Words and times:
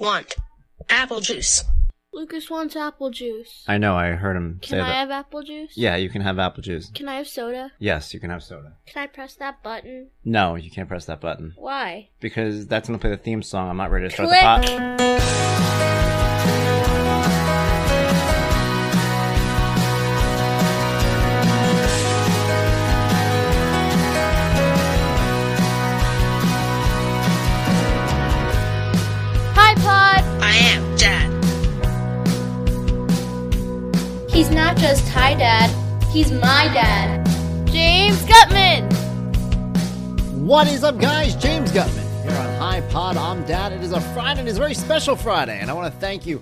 want 0.00 0.34
apple 0.88 1.20
juice. 1.20 1.62
Lucas 2.12 2.50
wants 2.50 2.74
apple 2.74 3.10
juice. 3.10 3.62
I 3.68 3.78
know. 3.78 3.94
I 3.94 4.08
heard 4.12 4.36
him 4.36 4.58
Can 4.60 4.70
say 4.70 4.80
I 4.80 4.88
that. 4.88 4.94
have 4.94 5.10
apple 5.12 5.42
juice? 5.44 5.74
Yeah, 5.76 5.94
you 5.94 6.08
can 6.10 6.22
have 6.22 6.40
apple 6.40 6.60
juice. 6.62 6.90
Can 6.90 7.08
I 7.08 7.16
have 7.16 7.28
soda? 7.28 7.70
Yes, 7.78 8.12
you 8.12 8.18
can 8.18 8.30
have 8.30 8.42
soda. 8.42 8.72
Can 8.86 9.04
I 9.04 9.06
press 9.06 9.34
that 9.36 9.62
button? 9.62 10.08
No, 10.24 10.56
you 10.56 10.70
can't 10.72 10.88
press 10.88 11.04
that 11.04 11.20
button 11.20 11.52
Why? 11.56 12.08
because 12.18 12.66
that's 12.66 12.88
gonna 12.88 12.98
play 12.98 13.10
the 13.10 13.16
theme 13.16 13.42
song. 13.44 13.68
I'm 13.70 13.76
not 13.76 13.92
ready 13.92 14.08
to 14.08 14.12
start 14.12 14.28
Click. 14.28 14.40
the 14.40 14.96
pot. 14.98 15.99
Just 34.80 35.06
hi, 35.10 35.34
Dad. 35.34 35.68
He's 36.04 36.32
my 36.32 36.70
dad. 36.72 37.26
James 37.66 38.16
Guttman! 38.22 38.90
What 40.38 40.68
is 40.68 40.84
up, 40.84 40.98
guys? 40.98 41.36
James 41.36 41.70
Guttman 41.70 42.22
here 42.22 42.32
on 42.32 42.58
Hi 42.58 42.80
Pod. 42.88 43.18
I'm 43.18 43.44
Dad. 43.44 43.72
It 43.72 43.82
is 43.82 43.92
a 43.92 44.00
Friday, 44.00 44.40
it's 44.40 44.56
a 44.56 44.58
very 44.58 44.72
special 44.72 45.16
Friday, 45.16 45.58
and 45.60 45.70
I 45.70 45.74
want 45.74 45.92
to 45.92 46.00
thank 46.00 46.24
you 46.24 46.40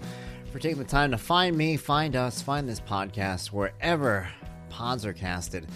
for 0.53 0.61
taking 0.61 0.79
the 0.79 0.85
time 0.85 1.11
to 1.11 1.19
find 1.19 1.57
me, 1.59 1.77
find 1.77 2.15
us, 2.15 2.41
find 2.41 2.69
this 2.69 2.79
podcast 2.79 3.49
wherever 3.49 4.29
pods 4.71 5.05
are 5.05 5.13
casted, 5.13 5.67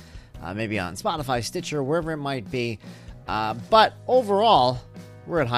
uh, 0.41 0.55
maybe 0.55 0.79
on 0.79 0.95
Spotify, 0.95 1.42
Stitcher, 1.42 1.83
wherever 1.83 2.12
it 2.12 2.19
might 2.19 2.48
be. 2.48 2.79
Uh, 3.27 3.55
but 3.70 3.95
overall, 4.06 4.81
we're 5.27 5.41
at 5.41 5.48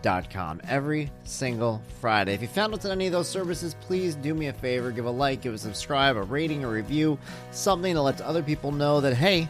highpodimdad.com 0.00 0.60
every 0.68 1.10
single 1.24 1.80
Friday. 2.00 2.34
If 2.34 2.42
you 2.42 2.48
found 2.48 2.74
us 2.74 2.84
on 2.84 2.92
any 2.92 3.06
of 3.06 3.12
those 3.12 3.28
services, 3.28 3.74
please 3.80 4.14
do 4.14 4.34
me 4.34 4.48
a 4.48 4.52
favor, 4.52 4.90
give 4.90 5.06
a 5.06 5.10
like, 5.10 5.42
give 5.42 5.54
a 5.54 5.58
subscribe, 5.58 6.16
a 6.16 6.22
rating, 6.22 6.64
a 6.64 6.68
review, 6.68 7.18
something 7.50 7.94
to 7.94 8.02
let 8.02 8.20
other 8.20 8.42
people 8.42 8.72
know 8.72 9.00
that 9.00 9.14
hey, 9.14 9.48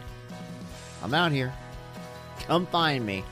I'm 1.03 1.13
out 1.13 1.31
here. 1.31 1.53
Come 2.41 2.65
find 2.67 3.05
me. 3.05 3.23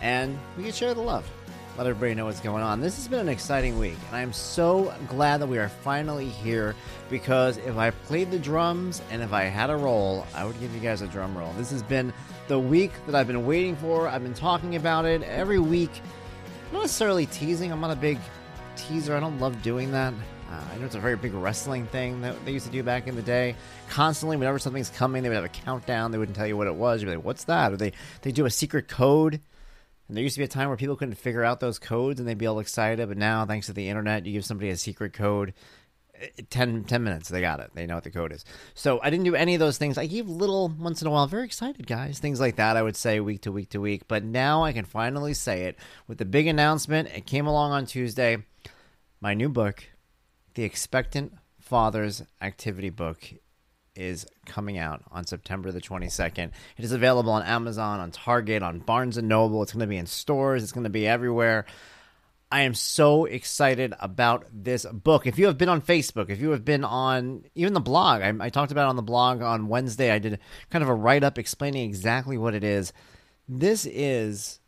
And 0.00 0.38
we 0.56 0.64
can 0.64 0.72
share 0.72 0.94
the 0.94 1.00
love. 1.00 1.28
Let 1.76 1.86
everybody 1.86 2.14
know 2.14 2.24
what's 2.24 2.40
going 2.40 2.62
on. 2.62 2.80
This 2.80 2.96
has 2.96 3.06
been 3.06 3.20
an 3.20 3.28
exciting 3.28 3.78
week 3.78 3.96
and 4.08 4.16
i'm 4.16 4.32
so 4.32 4.92
glad 5.06 5.40
that 5.40 5.46
we 5.46 5.58
are 5.58 5.68
finally 5.68 6.28
here 6.28 6.74
because 7.08 7.56
if 7.58 7.76
i 7.76 7.90
played 7.90 8.32
the 8.32 8.38
drums 8.38 9.00
and 9.12 9.22
if 9.22 9.32
i 9.32 9.44
had 9.44 9.70
a 9.70 9.76
roll 9.76 10.26
i 10.34 10.44
would 10.44 10.58
give 10.58 10.74
you 10.74 10.80
guys 10.80 11.02
a 11.02 11.06
drum 11.06 11.38
roll. 11.38 11.52
This 11.52 11.70
has 11.70 11.84
been 11.84 12.12
the 12.48 12.58
week 12.58 12.90
that 13.06 13.14
i've 13.14 13.28
been 13.28 13.46
waiting 13.46 13.76
for. 13.76 14.08
I've 14.08 14.24
been 14.24 14.34
talking 14.34 14.74
about 14.74 15.04
it 15.04 15.22
every 15.22 15.60
week 15.60 16.02
not 16.72 16.82
necessarily 16.82 17.26
teasing 17.26 17.72
i'm 17.72 17.80
not 17.80 17.90
a 17.90 17.96
big 17.96 18.18
teaser 18.76 19.16
i 19.16 19.20
don't 19.20 19.38
love 19.40 19.60
doing 19.62 19.92
that 19.92 20.12
uh, 20.50 20.60
I 20.72 20.78
know 20.78 20.86
it's 20.86 20.94
a 20.94 21.00
very 21.00 21.16
big 21.16 21.34
wrestling 21.34 21.86
thing 21.86 22.22
that 22.22 22.42
they 22.46 22.52
used 22.52 22.64
to 22.64 22.72
do 22.72 22.82
back 22.82 23.06
in 23.06 23.16
the 23.16 23.22
day. 23.22 23.54
Constantly, 23.90 24.38
whenever 24.38 24.58
something's 24.58 24.88
coming, 24.88 25.22
they 25.22 25.28
would 25.28 25.34
have 25.34 25.44
a 25.44 25.48
countdown. 25.48 26.10
They 26.10 26.16
wouldn't 26.16 26.36
tell 26.36 26.46
you 26.46 26.56
what 26.56 26.66
it 26.66 26.74
was. 26.74 27.02
You'd 27.02 27.08
be 27.08 27.16
like, 27.16 27.24
"What's 27.24 27.44
that?" 27.44 27.72
Or 27.72 27.76
they 27.76 27.92
they 28.22 28.32
do 28.32 28.46
a 28.46 28.50
secret 28.50 28.88
code. 28.88 29.40
And 30.08 30.16
there 30.16 30.24
used 30.24 30.36
to 30.36 30.40
be 30.40 30.46
a 30.46 30.48
time 30.48 30.68
where 30.68 30.76
people 30.78 30.96
couldn't 30.96 31.16
figure 31.16 31.44
out 31.44 31.60
those 31.60 31.78
codes, 31.78 32.18
and 32.18 32.26
they'd 32.26 32.38
be 32.38 32.46
all 32.46 32.60
excited. 32.60 33.06
But 33.06 33.18
now, 33.18 33.44
thanks 33.44 33.66
to 33.66 33.74
the 33.74 33.90
internet, 33.90 34.24
you 34.24 34.32
give 34.32 34.46
somebody 34.46 34.70
a 34.70 34.76
secret 34.78 35.12
code. 35.12 35.52
Eh, 36.20 36.42
10, 36.50 36.84
10 36.84 37.04
minutes, 37.04 37.28
they 37.28 37.40
got 37.40 37.60
it. 37.60 37.70
They 37.74 37.86
know 37.86 37.94
what 37.94 38.04
the 38.04 38.10
code 38.10 38.32
is. 38.32 38.44
So 38.74 39.00
I 39.02 39.10
didn't 39.10 39.24
do 39.24 39.34
any 39.34 39.54
of 39.54 39.60
those 39.60 39.78
things. 39.78 39.98
I 39.98 40.06
gave 40.06 40.28
little 40.28 40.68
once 40.68 41.02
in 41.02 41.08
a 41.08 41.10
while, 41.10 41.26
very 41.26 41.44
excited 41.44 41.86
guys, 41.86 42.18
things 42.18 42.40
like 42.40 42.56
that. 42.56 42.76
I 42.76 42.82
would 42.82 42.96
say 42.96 43.20
week 43.20 43.42
to 43.42 43.52
week 43.52 43.70
to 43.70 43.80
week. 43.80 44.08
But 44.08 44.24
now 44.24 44.64
I 44.64 44.72
can 44.72 44.84
finally 44.84 45.34
say 45.34 45.64
it 45.64 45.76
with 46.06 46.18
the 46.18 46.24
big 46.24 46.46
announcement. 46.46 47.08
It 47.08 47.26
came 47.26 47.46
along 47.46 47.72
on 47.72 47.86
Tuesday. 47.86 48.38
My 49.20 49.34
new 49.34 49.48
book, 49.48 49.84
the 50.54 50.64
Expectant 50.64 51.32
Fathers 51.60 52.22
Activity 52.40 52.90
Book 52.90 53.32
is 53.98 54.26
coming 54.46 54.78
out 54.78 55.02
on 55.10 55.26
September 55.26 55.72
the 55.72 55.80
22nd. 55.80 56.52
It 56.76 56.84
is 56.84 56.92
available 56.92 57.32
on 57.32 57.42
Amazon, 57.42 58.00
on 58.00 58.12
Target, 58.12 58.62
on 58.62 58.78
Barnes 58.78 59.18
and 59.18 59.28
Noble. 59.28 59.62
It's 59.62 59.72
going 59.72 59.80
to 59.80 59.86
be 59.86 59.96
in 59.96 60.06
stores, 60.06 60.62
it's 60.62 60.72
going 60.72 60.84
to 60.84 60.90
be 60.90 61.06
everywhere. 61.06 61.66
I 62.50 62.62
am 62.62 62.72
so 62.72 63.26
excited 63.26 63.92
about 64.00 64.46
this 64.52 64.86
book. 64.86 65.26
If 65.26 65.38
you 65.38 65.46
have 65.46 65.58
been 65.58 65.68
on 65.68 65.82
Facebook, 65.82 66.30
if 66.30 66.40
you 66.40 66.50
have 66.52 66.64
been 66.64 66.82
on 66.82 67.44
even 67.54 67.74
the 67.74 67.80
blog, 67.80 68.22
I, 68.22 68.32
I 68.40 68.48
talked 68.48 68.72
about 68.72 68.86
it 68.86 68.90
on 68.90 68.96
the 68.96 69.02
blog 69.02 69.42
on 69.42 69.68
Wednesday. 69.68 70.10
I 70.10 70.18
did 70.18 70.38
kind 70.70 70.82
of 70.82 70.88
a 70.88 70.94
write 70.94 71.24
up 71.24 71.38
explaining 71.38 71.86
exactly 71.86 72.38
what 72.38 72.54
it 72.54 72.64
is. 72.64 72.92
This 73.46 73.84
is 73.84 74.60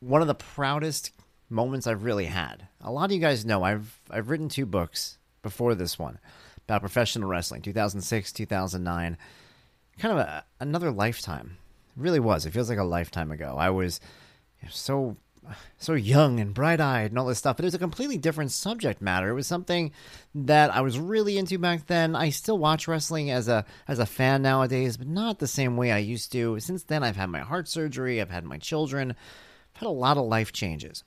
one 0.00 0.22
of 0.22 0.28
the 0.28 0.34
proudest 0.34 1.12
moments 1.50 1.86
I've 1.86 2.04
really 2.04 2.26
had. 2.26 2.68
A 2.80 2.90
lot 2.90 3.06
of 3.06 3.12
you 3.12 3.20
guys 3.20 3.44
know 3.44 3.62
I've 3.62 4.00
I've 4.10 4.30
written 4.30 4.48
two 4.48 4.66
books 4.66 5.18
before 5.42 5.74
this 5.74 5.98
one 5.98 6.18
about 6.64 6.80
professional 6.80 7.28
wrestling, 7.28 7.60
2006, 7.60 8.32
2009. 8.32 9.18
Kind 9.98 10.12
of 10.12 10.18
a, 10.18 10.44
another 10.58 10.90
lifetime. 10.90 11.58
It 11.96 12.00
really 12.02 12.20
was. 12.20 12.46
It 12.46 12.52
feels 12.52 12.70
like 12.70 12.78
a 12.78 12.84
lifetime 12.84 13.30
ago. 13.30 13.56
I 13.58 13.68
was 13.68 14.00
so 14.70 15.16
so 15.78 15.94
young 15.94 16.38
and 16.38 16.54
bright-eyed 16.54 17.10
and 17.10 17.18
all 17.18 17.26
this 17.26 17.38
stuff, 17.38 17.56
but 17.56 17.64
it 17.64 17.66
was 17.66 17.74
a 17.74 17.78
completely 17.78 18.18
different 18.18 18.52
subject 18.52 19.00
matter. 19.00 19.30
It 19.30 19.34
was 19.34 19.46
something 19.46 19.92
that 20.34 20.74
I 20.74 20.80
was 20.80 20.98
really 20.98 21.38
into 21.38 21.58
back 21.58 21.86
then. 21.86 22.14
I 22.14 22.30
still 22.30 22.58
watch 22.58 22.86
wrestling 22.86 23.30
as 23.30 23.48
a 23.48 23.64
as 23.88 23.98
a 23.98 24.06
fan 24.06 24.42
nowadays, 24.42 24.96
but 24.96 25.06
not 25.06 25.38
the 25.38 25.46
same 25.46 25.76
way 25.76 25.92
I 25.92 25.98
used 25.98 26.32
to. 26.32 26.60
Since 26.60 26.84
then, 26.84 27.02
I've 27.02 27.16
had 27.16 27.30
my 27.30 27.40
heart 27.40 27.68
surgery, 27.68 28.20
I've 28.20 28.30
had 28.30 28.44
my 28.44 28.58
children, 28.58 29.10
I've 29.74 29.80
had 29.80 29.86
a 29.86 29.90
lot 29.90 30.16
of 30.16 30.26
life 30.26 30.52
changes. 30.52 31.04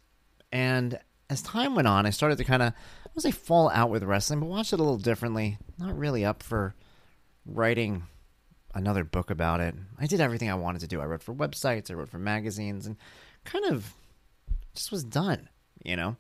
And 0.52 1.00
as 1.30 1.42
time 1.42 1.76
went 1.76 1.88
on, 1.88 2.06
I 2.06 2.12
started 2.12 2.38
to 2.38 2.44
kind 2.44 2.62
of, 2.62 2.74
I 2.74 3.10
won't 3.10 3.24
say 3.24 3.32
fall 3.32 3.70
out 3.70 3.90
with 3.90 4.04
wrestling, 4.04 4.40
but 4.40 4.50
watch 4.50 4.74
it 4.74 4.80
a 4.80 4.84
little 4.84 4.98
differently. 4.98 5.58
Not 5.78 5.98
really 5.98 6.26
up 6.26 6.44
for 6.44 6.76
writing 7.46 8.04
another 8.76 9.04
book 9.04 9.30
about 9.30 9.60
it. 9.60 9.76
I 10.00 10.08
did 10.08 10.22
everything 10.22 10.50
I 10.50 10.56
wanted 10.56 10.82
to 10.82 10.88
do. 10.88 11.02
I 11.02 11.06
wrote 11.06 11.24
for 11.24 11.34
websites, 11.34 11.90
I 11.90 11.94
wrote 11.94 12.10
for 12.10 12.20
magazines, 12.20 12.86
and 12.86 12.98
kind 13.46 13.66
of 13.66 13.94
just 14.76 14.92
was 14.92 15.04
done, 15.04 15.50
you 15.84 15.96
know? 15.96 16.16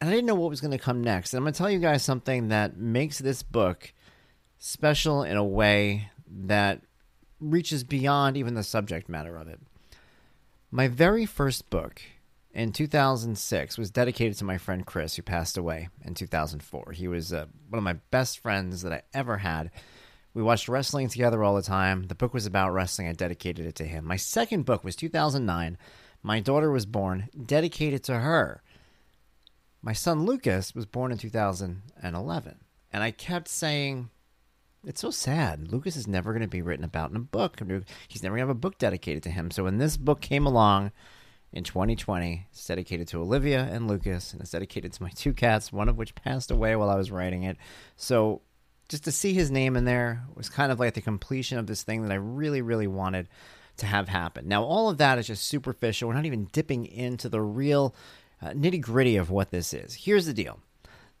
And 0.00 0.10
I 0.10 0.12
didn't 0.12 0.26
know 0.26 0.34
what 0.34 0.50
was 0.50 0.60
going 0.60 0.70
to 0.72 0.78
come 0.78 1.02
next. 1.02 1.32
And 1.32 1.38
I'm 1.38 1.44
going 1.44 1.54
to 1.54 1.58
tell 1.58 1.70
you 1.70 1.78
guys 1.78 2.02
something 2.02 2.48
that 2.48 2.76
makes 2.76 3.18
this 3.18 3.42
book 3.42 3.92
special 4.58 5.22
in 5.22 5.36
a 5.36 5.44
way 5.44 6.10
that 6.26 6.82
reaches 7.40 7.84
beyond 7.84 8.36
even 8.36 8.54
the 8.54 8.62
subject 8.62 9.08
matter 9.08 9.36
of 9.36 9.48
it. 9.48 9.60
My 10.70 10.88
very 10.88 11.26
first 11.26 11.70
book 11.70 12.02
in 12.52 12.72
2006 12.72 13.78
was 13.78 13.90
dedicated 13.90 14.38
to 14.38 14.44
my 14.44 14.58
friend 14.58 14.86
Chris, 14.86 15.16
who 15.16 15.22
passed 15.22 15.56
away 15.56 15.88
in 16.04 16.14
2004. 16.14 16.92
He 16.92 17.08
was 17.08 17.32
uh, 17.32 17.46
one 17.68 17.78
of 17.78 17.84
my 17.84 17.94
best 18.10 18.38
friends 18.38 18.82
that 18.82 18.92
I 18.92 19.02
ever 19.12 19.38
had. 19.38 19.70
We 20.34 20.42
watched 20.42 20.68
wrestling 20.68 21.08
together 21.08 21.44
all 21.44 21.54
the 21.54 21.62
time. 21.62 22.04
The 22.04 22.14
book 22.14 22.34
was 22.34 22.46
about 22.46 22.72
wrestling. 22.72 23.08
I 23.08 23.12
dedicated 23.12 23.66
it 23.66 23.74
to 23.76 23.84
him. 23.84 24.04
My 24.04 24.16
second 24.16 24.64
book 24.64 24.82
was 24.82 24.96
2009. 24.96 25.78
My 26.24 26.40
daughter 26.40 26.72
was 26.72 26.86
born, 26.86 27.28
dedicated 27.46 28.02
to 28.04 28.18
her. 28.18 28.62
My 29.80 29.92
son 29.92 30.24
Lucas 30.24 30.74
was 30.74 30.86
born 30.86 31.12
in 31.12 31.18
2011. 31.18 32.56
And 32.92 33.02
I 33.02 33.10
kept 33.12 33.46
saying, 33.46 34.10
it's 34.84 35.02
so 35.02 35.10
sad. 35.10 35.70
Lucas 35.70 35.94
is 35.94 36.08
never 36.08 36.32
going 36.32 36.42
to 36.42 36.48
be 36.48 36.62
written 36.62 36.84
about 36.84 37.10
in 37.10 37.16
a 37.16 37.20
book. 37.20 37.60
He's 38.08 38.22
never 38.22 38.34
going 38.34 38.42
to 38.42 38.48
have 38.48 38.56
a 38.56 38.58
book 38.58 38.78
dedicated 38.78 39.22
to 39.24 39.30
him. 39.30 39.52
So 39.52 39.64
when 39.64 39.78
this 39.78 39.96
book 39.96 40.20
came 40.20 40.46
along, 40.46 40.90
in 41.54 41.62
2020. 41.62 42.48
It's 42.50 42.66
dedicated 42.66 43.06
to 43.08 43.20
Olivia 43.20 43.68
and 43.70 43.86
Lucas, 43.86 44.32
and 44.32 44.42
it's 44.42 44.50
dedicated 44.50 44.92
to 44.92 45.02
my 45.02 45.10
two 45.10 45.32
cats, 45.32 45.72
one 45.72 45.88
of 45.88 45.96
which 45.96 46.16
passed 46.16 46.50
away 46.50 46.74
while 46.74 46.90
I 46.90 46.96
was 46.96 47.12
writing 47.12 47.44
it. 47.44 47.56
So 47.96 48.42
just 48.88 49.04
to 49.04 49.12
see 49.12 49.32
his 49.32 49.52
name 49.52 49.76
in 49.76 49.84
there 49.84 50.24
was 50.34 50.48
kind 50.48 50.72
of 50.72 50.80
like 50.80 50.94
the 50.94 51.00
completion 51.00 51.56
of 51.56 51.68
this 51.68 51.84
thing 51.84 52.02
that 52.02 52.10
I 52.10 52.16
really, 52.16 52.60
really 52.60 52.88
wanted 52.88 53.28
to 53.78 53.86
have 53.86 54.08
happen. 54.08 54.48
Now, 54.48 54.62
all 54.62 54.88
of 54.88 54.98
that 54.98 55.18
is 55.18 55.26
just 55.26 55.44
superficial. 55.44 56.08
We're 56.08 56.14
not 56.14 56.26
even 56.26 56.48
dipping 56.52 56.86
into 56.86 57.28
the 57.28 57.40
real 57.40 57.94
uh, 58.40 58.50
nitty 58.50 58.80
gritty 58.80 59.16
of 59.16 59.30
what 59.30 59.50
this 59.50 59.74
is. 59.74 59.94
Here's 59.94 60.26
the 60.26 60.34
deal. 60.34 60.60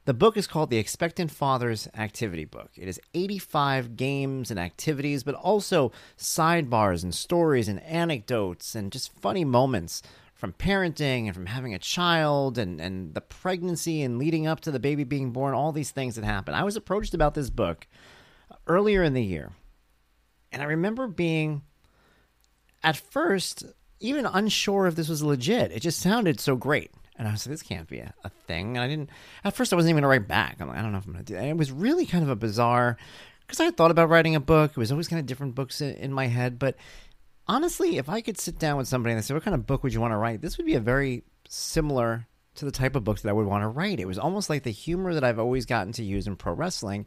The 0.06 0.14
book 0.14 0.36
is 0.36 0.46
called 0.46 0.68
The 0.68 0.76
Expectant 0.76 1.30
Fathers 1.30 1.88
Activity 1.96 2.44
Book. 2.44 2.70
It 2.76 2.88
is 2.88 3.00
85 3.14 3.96
games 3.96 4.50
and 4.50 4.60
activities, 4.60 5.24
but 5.24 5.34
also 5.34 5.92
sidebars 6.18 7.02
and 7.02 7.14
stories 7.14 7.68
and 7.68 7.82
anecdotes 7.82 8.74
and 8.74 8.92
just 8.92 9.18
funny 9.18 9.46
moments 9.46 10.02
from 10.34 10.52
parenting 10.52 11.24
and 11.24 11.34
from 11.34 11.46
having 11.46 11.72
a 11.72 11.78
child 11.78 12.58
and, 12.58 12.82
and 12.82 13.14
the 13.14 13.22
pregnancy 13.22 14.02
and 14.02 14.18
leading 14.18 14.46
up 14.46 14.60
to 14.60 14.70
the 14.70 14.78
baby 14.78 15.04
being 15.04 15.30
born, 15.30 15.54
all 15.54 15.72
these 15.72 15.90
things 15.90 16.16
that 16.16 16.24
happen. 16.24 16.52
I 16.52 16.64
was 16.64 16.76
approached 16.76 17.14
about 17.14 17.32
this 17.32 17.48
book 17.48 17.86
earlier 18.66 19.02
in 19.02 19.14
the 19.14 19.24
year, 19.24 19.52
and 20.52 20.60
I 20.60 20.66
remember 20.66 21.06
being, 21.06 21.62
at 22.84 22.96
first, 22.96 23.64
even 23.98 24.26
unsure 24.26 24.86
if 24.86 24.94
this 24.94 25.08
was 25.08 25.22
legit. 25.22 25.72
It 25.72 25.80
just 25.80 26.00
sounded 26.00 26.38
so 26.38 26.54
great. 26.54 26.92
And 27.16 27.26
I 27.26 27.32
was 27.32 27.46
like, 27.46 27.52
this 27.52 27.62
can't 27.62 27.88
be 27.88 27.98
a, 27.98 28.12
a 28.24 28.28
thing. 28.28 28.76
And 28.76 28.84
I 28.84 28.88
didn't, 28.88 29.10
at 29.42 29.54
first, 29.54 29.72
I 29.72 29.76
wasn't 29.76 29.90
even 29.90 30.02
going 30.02 30.02
to 30.02 30.20
write 30.20 30.28
back. 30.28 30.56
I'm 30.60 30.68
like, 30.68 30.78
I 30.78 30.82
don't 30.82 30.92
know 30.92 30.98
if 30.98 31.06
I'm 31.06 31.12
going 31.12 31.24
to 31.24 31.32
do 31.32 31.38
that. 31.38 31.46
It 31.46 31.56
was 31.56 31.72
really 31.72 32.06
kind 32.06 32.22
of 32.22 32.30
a 32.30 32.36
bizarre, 32.36 32.96
because 33.40 33.60
I 33.60 33.64
had 33.64 33.76
thought 33.76 33.90
about 33.90 34.08
writing 34.08 34.34
a 34.34 34.40
book. 34.40 34.72
It 34.72 34.76
was 34.76 34.92
always 34.92 35.08
kind 35.08 35.20
of 35.20 35.26
different 35.26 35.54
books 35.54 35.80
in, 35.80 35.94
in 35.94 36.12
my 36.12 36.26
head. 36.26 36.58
But 36.58 36.76
honestly, 37.46 37.98
if 37.98 38.08
I 38.08 38.20
could 38.20 38.38
sit 38.38 38.58
down 38.58 38.76
with 38.76 38.88
somebody 38.88 39.12
and 39.12 39.18
they 39.18 39.24
say, 39.24 39.34
"What 39.34 39.44
kind 39.44 39.54
of 39.54 39.66
book 39.66 39.82
would 39.82 39.94
you 39.94 40.00
want 40.00 40.12
to 40.12 40.16
write?" 40.16 40.40
This 40.40 40.56
would 40.58 40.66
be 40.66 40.74
a 40.74 40.80
very 40.80 41.22
similar 41.48 42.26
to 42.56 42.64
the 42.64 42.70
type 42.70 42.96
of 42.96 43.04
books 43.04 43.22
that 43.22 43.28
I 43.28 43.32
would 43.32 43.46
want 43.46 43.62
to 43.62 43.68
write. 43.68 44.00
It 44.00 44.06
was 44.06 44.18
almost 44.18 44.50
like 44.50 44.62
the 44.62 44.70
humor 44.70 45.14
that 45.14 45.24
I've 45.24 45.38
always 45.38 45.66
gotten 45.66 45.92
to 45.94 46.04
use 46.04 46.26
in 46.26 46.36
pro 46.36 46.52
wrestling 46.52 47.06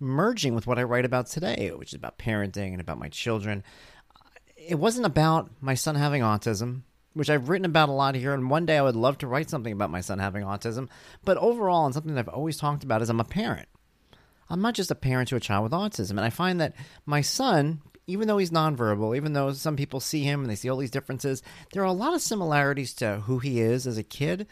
merging 0.00 0.54
with 0.54 0.66
what 0.66 0.78
I 0.78 0.84
write 0.84 1.04
about 1.04 1.26
today, 1.26 1.72
which 1.74 1.88
is 1.88 1.94
about 1.94 2.18
parenting 2.18 2.72
and 2.72 2.80
about 2.80 2.98
my 2.98 3.08
children. 3.08 3.64
It 4.68 4.78
wasn't 4.78 5.06
about 5.06 5.50
my 5.62 5.72
son 5.72 5.94
having 5.94 6.20
autism, 6.20 6.82
which 7.14 7.30
I've 7.30 7.48
written 7.48 7.64
about 7.64 7.88
a 7.88 7.92
lot 7.92 8.14
here, 8.14 8.34
and 8.34 8.50
one 8.50 8.66
day 8.66 8.76
I 8.76 8.82
would 8.82 8.96
love 8.96 9.16
to 9.18 9.26
write 9.26 9.48
something 9.48 9.72
about 9.72 9.90
my 9.90 10.02
son 10.02 10.18
having 10.18 10.44
autism. 10.44 10.90
But 11.24 11.38
overall, 11.38 11.86
and 11.86 11.94
something 11.94 12.14
that 12.14 12.28
I've 12.28 12.34
always 12.34 12.58
talked 12.58 12.84
about 12.84 13.00
is 13.00 13.08
I'm 13.08 13.18
a 13.18 13.24
parent. 13.24 13.66
I'm 14.50 14.60
not 14.60 14.74
just 14.74 14.90
a 14.90 14.94
parent 14.94 15.30
to 15.30 15.36
a 15.36 15.40
child 15.40 15.62
with 15.62 15.72
autism. 15.72 16.10
And 16.10 16.20
I 16.20 16.28
find 16.28 16.60
that 16.60 16.74
my 17.06 17.22
son, 17.22 17.80
even 18.06 18.28
though 18.28 18.36
he's 18.36 18.50
nonverbal, 18.50 19.16
even 19.16 19.32
though 19.32 19.52
some 19.52 19.74
people 19.74 20.00
see 20.00 20.22
him 20.22 20.42
and 20.42 20.50
they 20.50 20.54
see 20.54 20.68
all 20.68 20.76
these 20.76 20.90
differences, 20.90 21.42
there 21.72 21.82
are 21.82 21.86
a 21.86 21.92
lot 21.92 22.12
of 22.12 22.20
similarities 22.20 22.92
to 22.96 23.20
who 23.20 23.38
he 23.38 23.62
is 23.62 23.86
as 23.86 23.96
a 23.96 24.02
kid 24.02 24.46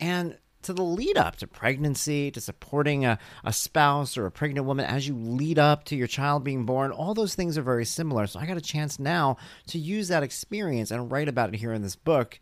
and 0.00 0.36
to 0.62 0.72
the 0.72 0.82
lead 0.82 1.16
up 1.16 1.36
to 1.36 1.46
pregnancy, 1.46 2.30
to 2.30 2.40
supporting 2.40 3.04
a, 3.04 3.18
a 3.44 3.52
spouse 3.52 4.16
or 4.16 4.26
a 4.26 4.30
pregnant 4.30 4.66
woman 4.66 4.84
as 4.84 5.06
you 5.06 5.14
lead 5.14 5.58
up 5.58 5.84
to 5.84 5.96
your 5.96 6.06
child 6.06 6.44
being 6.44 6.64
born. 6.64 6.90
All 6.90 7.14
those 7.14 7.34
things 7.34 7.58
are 7.58 7.62
very 7.62 7.84
similar. 7.84 8.26
So 8.26 8.40
I 8.40 8.46
got 8.46 8.56
a 8.56 8.62
chance 8.62 8.98
now 8.98 9.36
to 9.68 9.78
use 9.78 10.08
that 10.08 10.22
experience 10.22 10.90
and 10.90 11.10
write 11.10 11.28
about 11.28 11.52
it 11.52 11.58
here 11.58 11.72
in 11.72 11.82
this 11.82 11.96
book 11.96 12.38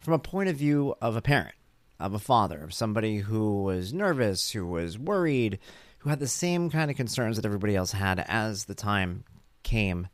from 0.00 0.14
a 0.14 0.18
point 0.18 0.48
of 0.48 0.56
view 0.56 0.94
of 1.00 1.16
a 1.16 1.22
parent, 1.22 1.54
of 2.00 2.14
a 2.14 2.18
father, 2.18 2.64
of 2.64 2.74
somebody 2.74 3.18
who 3.18 3.62
was 3.62 3.92
nervous, 3.92 4.50
who 4.50 4.66
was 4.66 4.98
worried, 4.98 5.58
who 5.98 6.10
had 6.10 6.18
the 6.18 6.26
same 6.26 6.70
kind 6.70 6.90
of 6.90 6.96
concerns 6.96 7.36
that 7.36 7.46
everybody 7.46 7.76
else 7.76 7.92
had 7.92 8.18
as 8.26 8.64
the 8.64 8.74
time 8.74 9.24
came 9.62 10.08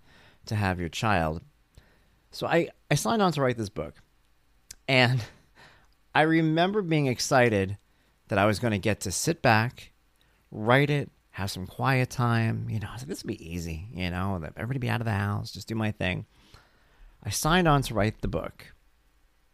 to 0.45 0.55
have 0.55 0.79
your 0.79 0.91
child. 0.91 1.41
So 2.31 2.47
I, 2.47 2.69
I 2.91 2.95
signed 2.95 3.23
on 3.23 3.33
to 3.33 3.41
write 3.41 3.57
this 3.57 3.71
book. 3.71 3.95
And 4.87 5.23
I 6.19 6.23
remember 6.23 6.83
being 6.83 7.07
excited 7.07 7.79
that 8.27 8.39
I 8.41 8.47
was 8.47 8.59
going 8.59 8.73
to 8.73 8.79
get 8.81 9.03
to 9.03 9.13
sit 9.13 9.41
back, 9.41 9.93
write 10.51 10.91
it, 10.91 11.13
have 11.31 11.49
some 11.49 11.65
quiet 11.65 12.11
time. 12.11 12.67
You 12.69 12.81
know, 12.81 12.89
I 12.91 12.95
was 12.95 13.03
like, 13.03 13.09
this 13.09 13.23
would 13.23 13.39
be 13.39 13.49
easy, 13.49 13.87
you 13.95 14.11
know, 14.11 14.35
everybody 14.57 14.81
be 14.81 14.89
out 14.89 15.01
of 15.01 15.05
the 15.05 15.13
house, 15.13 15.53
just 15.53 15.69
do 15.69 15.77
my 15.77 15.93
thing. 15.93 16.27
I 17.23 17.31
signed 17.31 17.69
on 17.69 17.83
to 17.83 17.95
write 17.95 18.21
the 18.21 18.27
book. 18.27 18.67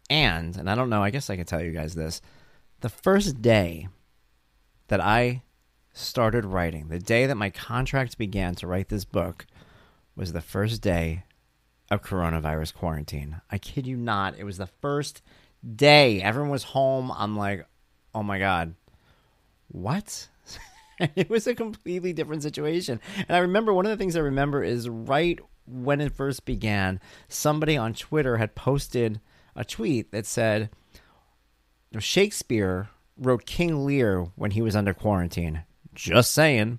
And, 0.08 0.56
and 0.56 0.70
I 0.70 0.74
don't 0.74 0.88
know, 0.88 1.02
I 1.02 1.10
guess 1.10 1.28
I 1.28 1.36
can 1.36 1.44
tell 1.44 1.62
you 1.62 1.70
guys 1.70 1.94
this. 1.94 2.22
The 2.80 2.88
first 2.88 3.42
day 3.42 3.88
that 4.88 5.02
I 5.02 5.42
started 5.92 6.46
writing, 6.46 6.88
the 6.88 6.98
day 6.98 7.26
that 7.26 7.34
my 7.34 7.50
contract 7.50 8.16
began 8.16 8.54
to 8.54 8.66
write 8.66 8.88
this 8.88 9.04
book, 9.04 9.44
was 10.16 10.32
the 10.32 10.40
first 10.40 10.80
day 10.80 11.24
of 11.90 12.02
coronavirus 12.02 12.72
quarantine. 12.72 13.42
I 13.50 13.58
kid 13.58 13.86
you 13.86 13.98
not. 13.98 14.38
It 14.38 14.44
was 14.44 14.56
the 14.56 14.70
first 14.80 15.20
day. 15.76 16.20
Everyone 16.22 16.50
was 16.50 16.64
home. 16.64 17.12
I'm 17.16 17.36
like, 17.36 17.66
oh 18.14 18.22
my 18.22 18.38
God, 18.38 18.74
what? 19.68 20.28
it 21.16 21.28
was 21.30 21.46
a 21.46 21.54
completely 21.54 22.12
different 22.12 22.42
situation. 22.42 23.00
And 23.16 23.36
I 23.36 23.38
remember 23.38 23.72
one 23.72 23.86
of 23.86 23.90
the 23.90 23.96
things 23.96 24.16
I 24.16 24.20
remember 24.20 24.62
is 24.62 24.88
right 24.88 25.38
when 25.66 26.00
it 26.00 26.14
first 26.14 26.44
began, 26.44 27.00
somebody 27.28 27.76
on 27.76 27.94
Twitter 27.94 28.36
had 28.36 28.54
posted 28.54 29.20
a 29.56 29.64
tweet 29.64 30.12
that 30.12 30.26
said, 30.26 30.70
Shakespeare 31.98 32.90
wrote 33.16 33.46
King 33.46 33.84
Lear 33.84 34.26
when 34.36 34.52
he 34.52 34.62
was 34.62 34.76
under 34.76 34.92
quarantine. 34.92 35.62
Just 35.94 36.32
saying. 36.32 36.78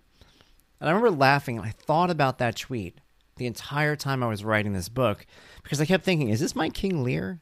And 0.80 0.90
I 0.90 0.92
remember 0.92 1.12
laughing 1.12 1.58
and 1.58 1.66
I 1.66 1.72
thought 1.72 2.10
about 2.10 2.38
that 2.40 2.58
tweet 2.58 3.00
the 3.38 3.48
entire 3.48 3.96
time 3.96 4.24
I 4.24 4.28
was 4.28 4.44
writing 4.44 4.74
this 4.74 4.90
book 4.90 5.26
because 5.64 5.82
I 5.82 5.86
kept 5.86 6.04
thinking, 6.04 6.30
is 6.30 6.40
this 6.40 6.56
my 6.56 6.70
King 6.70 7.04
Lear? 7.04 7.40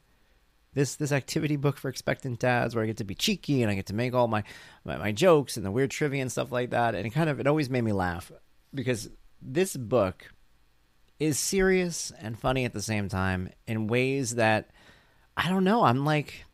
This 0.74 0.96
this 0.96 1.12
activity 1.12 1.56
book 1.56 1.78
for 1.78 1.88
expectant 1.88 2.40
dads 2.40 2.74
where 2.74 2.84
I 2.84 2.86
get 2.86 2.98
to 2.98 3.04
be 3.04 3.14
cheeky 3.14 3.62
and 3.62 3.70
I 3.70 3.74
get 3.74 3.86
to 3.86 3.94
make 3.94 4.14
all 4.14 4.28
my, 4.28 4.44
my, 4.84 4.96
my 4.96 5.12
jokes 5.12 5.56
and 5.56 5.64
the 5.64 5.70
weird 5.70 5.90
trivia 5.90 6.20
and 6.20 6.30
stuff 6.30 6.52
like 6.52 6.70
that. 6.70 6.94
And 6.94 7.06
it 7.06 7.10
kind 7.10 7.30
of 7.30 7.40
it 7.40 7.46
always 7.46 7.70
made 7.70 7.84
me 7.84 7.92
laugh 7.92 8.30
because 8.74 9.08
this 9.40 9.76
book 9.76 10.30
is 11.18 11.38
serious 11.38 12.12
and 12.18 12.38
funny 12.38 12.64
at 12.64 12.72
the 12.72 12.82
same 12.82 13.08
time 13.08 13.50
in 13.66 13.86
ways 13.86 14.34
that 14.34 14.70
I 15.36 15.48
don't 15.48 15.64
know, 15.64 15.84
I'm 15.84 16.04
like 16.04 16.44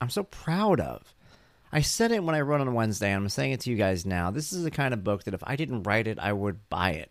I'm 0.00 0.10
so 0.10 0.24
proud 0.24 0.80
of. 0.80 1.14
I 1.72 1.80
said 1.80 2.12
it 2.12 2.22
when 2.22 2.36
I 2.36 2.42
wrote 2.42 2.60
on 2.60 2.72
Wednesday, 2.72 3.10
and 3.10 3.24
I'm 3.24 3.28
saying 3.28 3.50
it 3.50 3.60
to 3.60 3.70
you 3.70 3.76
guys 3.76 4.06
now. 4.06 4.30
This 4.30 4.52
is 4.52 4.62
the 4.62 4.70
kind 4.70 4.94
of 4.94 5.02
book 5.02 5.24
that 5.24 5.34
if 5.34 5.42
I 5.44 5.56
didn't 5.56 5.82
write 5.82 6.06
it, 6.06 6.20
I 6.20 6.32
would 6.32 6.68
buy 6.68 6.90
it. 6.90 7.10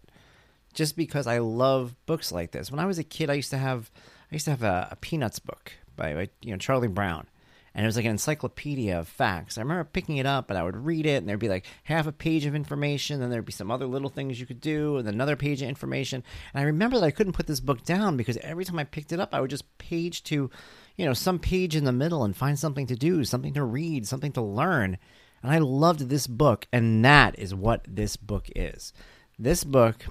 Just 0.74 0.96
because 0.96 1.28
I 1.28 1.40
love 1.40 1.94
books 2.06 2.32
like 2.32 2.52
this. 2.52 2.72
When 2.72 2.80
I 2.80 2.86
was 2.86 2.98
a 2.98 3.04
kid, 3.04 3.30
I 3.30 3.34
used 3.34 3.50
to 3.50 3.58
have 3.58 3.92
I 4.32 4.36
used 4.36 4.46
to 4.46 4.52
have 4.52 4.64
a, 4.64 4.88
a 4.92 4.96
Peanuts 4.96 5.40
book 5.40 5.74
by 5.96 6.30
you 6.42 6.52
know 6.52 6.58
Charlie 6.58 6.88
Brown, 6.88 7.28
and 7.74 7.84
it 7.84 7.88
was 7.88 7.96
like 7.96 8.06
an 8.06 8.12
encyclopedia 8.12 9.00
of 9.00 9.08
facts. 9.08 9.58
I 9.58 9.62
remember 9.62 9.84
picking 9.84 10.18
it 10.18 10.26
up 10.26 10.50
and 10.50 10.58
I 10.58 10.64
would 10.64 10.76
read 10.76 11.06
it, 11.06 11.18
and 11.18 11.28
there'd 11.28 11.40
be 11.40 11.50
like 11.50 11.66
half 11.84 12.08
a 12.08 12.12
page 12.12 12.46
of 12.46 12.56
information, 12.56 13.20
then 13.20 13.30
there'd 13.30 13.46
be 13.46 13.52
some 13.52 13.72
other 13.72 13.88
little 13.88 14.10
things 14.10 14.40
you 14.40 14.46
could 14.46 14.62
do, 14.62 14.98
and 14.98 15.08
another 15.08 15.36
page 15.36 15.62
of 15.62 15.70
information. 15.70 16.24
And 16.54 16.62
I 16.62 16.66
remember 16.66 17.00
that 17.00 17.06
I 17.06 17.12
couldn't 17.12 17.34
put 17.34 17.48
this 17.48 17.60
book 17.60 17.84
down 17.84 18.18
because 18.18 18.38
every 18.38 18.66
time 18.66 18.80
I 18.80 18.84
picked 18.84 19.12
it 19.12 19.20
up, 19.20 19.34
I 19.34 19.42
would 19.42 19.50
just 19.50 19.78
page 19.78 20.24
to 20.26 20.50
you 20.96 21.06
know, 21.06 21.14
some 21.14 21.40
page 21.40 21.76
in 21.76 21.86
the 21.86 21.92
middle 21.92 22.24
and 22.24 22.36
find 22.36 22.58
something 22.58 22.88
to 22.88 22.96
do, 22.96 23.24
something 23.24 23.54
to 23.54 23.64
read, 23.64 24.08
something 24.08 24.32
to 24.34 24.42
learn. 24.42 24.98
And 25.42 25.52
I 25.52 25.58
loved 25.58 26.02
this 26.02 26.28
book, 26.28 26.68
and 26.72 27.04
that 27.04 27.38
is 27.38 27.54
what 27.54 27.86
this 27.88 28.16
book 28.16 28.48
is. 28.56 28.94
This 29.40 29.64
book, 29.64 30.06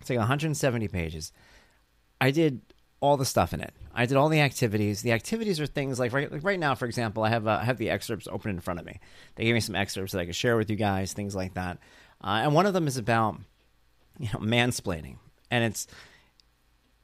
it's 0.00 0.10
like 0.10 0.18
170 0.18 0.88
pages. 0.88 1.32
I 2.20 2.30
did 2.30 2.60
all 3.00 3.16
the 3.16 3.24
stuff 3.24 3.54
in 3.54 3.60
it. 3.60 3.72
I 3.94 4.06
did 4.06 4.16
all 4.16 4.28
the 4.28 4.40
activities. 4.40 5.02
The 5.02 5.12
activities 5.12 5.60
are 5.60 5.66
things 5.66 5.98
like 5.98 6.12
right, 6.12 6.30
like 6.30 6.44
right 6.44 6.58
now, 6.58 6.74
for 6.74 6.86
example, 6.86 7.24
I 7.24 7.30
have 7.30 7.46
uh, 7.46 7.58
I 7.60 7.64
have 7.64 7.78
the 7.78 7.90
excerpts 7.90 8.28
open 8.28 8.50
in 8.50 8.60
front 8.60 8.80
of 8.80 8.86
me. 8.86 9.00
They 9.34 9.44
gave 9.44 9.54
me 9.54 9.60
some 9.60 9.74
excerpts 9.74 10.12
that 10.12 10.20
I 10.20 10.26
could 10.26 10.36
share 10.36 10.56
with 10.56 10.70
you 10.70 10.76
guys, 10.76 11.12
things 11.12 11.34
like 11.34 11.54
that. 11.54 11.78
Uh, 12.22 12.40
and 12.42 12.54
one 12.54 12.66
of 12.66 12.74
them 12.74 12.86
is 12.86 12.96
about 12.96 13.38
you 14.18 14.28
know 14.32 14.38
mansplaining, 14.40 15.16
and 15.50 15.64
it's 15.64 15.86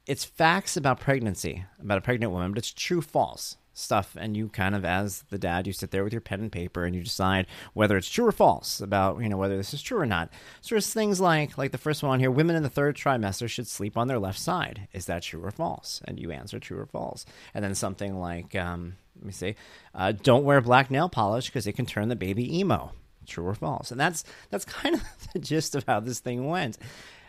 it's 0.06 0.24
facts 0.24 0.76
about 0.76 1.00
pregnancy, 1.00 1.64
about 1.80 1.98
a 1.98 2.02
pregnant 2.02 2.32
woman, 2.32 2.52
but 2.52 2.58
it's 2.58 2.72
true 2.72 3.02
false 3.02 3.56
stuff. 3.76 4.16
And 4.18 4.36
you 4.36 4.48
kind 4.48 4.74
of, 4.74 4.84
as 4.84 5.22
the 5.30 5.38
dad, 5.38 5.66
you 5.66 5.72
sit 5.72 5.90
there 5.90 6.02
with 6.02 6.12
your 6.12 6.20
pen 6.20 6.40
and 6.40 6.52
paper 6.52 6.84
and 6.84 6.94
you 6.94 7.02
decide 7.02 7.46
whether 7.74 7.96
it's 7.96 8.08
true 8.08 8.26
or 8.26 8.32
false 8.32 8.80
about, 8.80 9.20
you 9.20 9.28
know, 9.28 9.36
whether 9.36 9.56
this 9.56 9.74
is 9.74 9.82
true 9.82 9.98
or 9.98 10.06
not. 10.06 10.30
So 10.62 10.74
there's 10.74 10.92
things 10.92 11.20
like, 11.20 11.56
like 11.58 11.72
the 11.72 11.78
first 11.78 12.02
one 12.02 12.12
on 12.12 12.20
here, 12.20 12.30
women 12.30 12.56
in 12.56 12.62
the 12.62 12.70
third 12.70 12.96
trimester 12.96 13.48
should 13.48 13.68
sleep 13.68 13.96
on 13.96 14.08
their 14.08 14.18
left 14.18 14.38
side. 14.38 14.88
Is 14.92 15.06
that 15.06 15.22
true 15.22 15.44
or 15.44 15.50
false? 15.50 16.00
And 16.06 16.18
you 16.18 16.32
answer 16.32 16.58
true 16.58 16.78
or 16.78 16.86
false. 16.86 17.26
And 17.54 17.64
then 17.64 17.74
something 17.74 18.18
like, 18.18 18.54
um, 18.56 18.96
let 19.16 19.26
me 19.26 19.32
see, 19.32 19.54
uh, 19.94 20.12
don't 20.12 20.44
wear 20.44 20.60
black 20.60 20.90
nail 20.90 21.08
polish 21.08 21.46
because 21.46 21.66
it 21.66 21.74
can 21.74 21.86
turn 21.86 22.08
the 22.08 22.16
baby 22.16 22.58
emo. 22.58 22.92
True 23.26 23.46
or 23.46 23.54
false? 23.54 23.90
And 23.90 24.00
that's 24.00 24.22
that's 24.50 24.64
kind 24.64 24.94
of 24.94 25.02
the 25.32 25.40
gist 25.40 25.74
of 25.74 25.84
how 25.88 26.00
this 26.00 26.20
thing 26.20 26.46
went. 26.46 26.78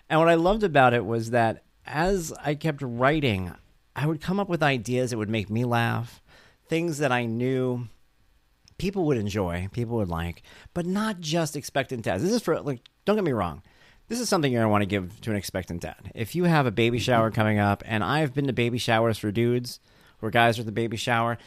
And 0.10 0.20
what 0.20 0.30
I 0.30 0.36
loved 0.36 0.64
about 0.64 0.94
it 0.94 1.06
was 1.06 1.32
that 1.32 1.64
as 1.86 2.32
I 2.44 2.56
kept 2.56 2.82
writing, 2.82 3.54
I 3.96 4.06
would 4.06 4.22
come 4.22 4.40
up 4.40 4.48
with 4.48 4.62
ideas 4.62 5.10
that 5.10 5.18
would 5.18 5.30
make 5.30 5.50
me 5.50 5.66
laugh, 5.66 6.22
things 6.70 7.00
that 7.00 7.12
I 7.12 7.26
knew 7.26 7.88
people 8.78 9.06
would 9.06 9.18
enjoy, 9.18 9.68
people 9.72 9.98
would 9.98 10.10
like, 10.10 10.44
but 10.74 10.86
not 10.86 11.20
just 11.20 11.56
expectant 11.56 12.04
dads. 12.04 12.24
This 12.24 12.34
is 12.34 12.42
for 12.42 12.60
like 12.62 12.82
don't 13.06 13.16
get 13.16 13.26
me 13.26 13.32
wrong. 13.32 13.62
This 14.08 14.20
is 14.20 14.30
something 14.30 14.52
you're 14.52 14.62
gonna 14.62 14.72
want 14.72 14.84
to 14.84 14.88
give 14.88 15.20
to 15.22 15.32
an 15.32 15.36
expectant 15.36 15.82
dad. 15.82 16.12
If 16.16 16.36
you 16.36 16.46
have 16.46 16.66
a 16.66 16.72
baby 16.72 17.00
shower 17.00 17.32
coming 17.32 17.60
up, 17.60 17.84
and 17.86 18.04
I've 18.04 18.34
been 18.34 18.48
to 18.48 18.54
baby 18.54 18.78
showers 18.78 19.18
for 19.18 19.32
dudes, 19.32 19.80
where 20.20 20.32
guys 20.32 20.58
are 20.58 20.62
at 20.62 20.66
the 20.66 20.72
baby 20.72 20.98
shower, 20.98 21.38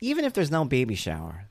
even 0.00 0.24
if 0.24 0.32
there's 0.32 0.50
no 0.50 0.64
baby 0.64 0.94
shower, 0.94 1.46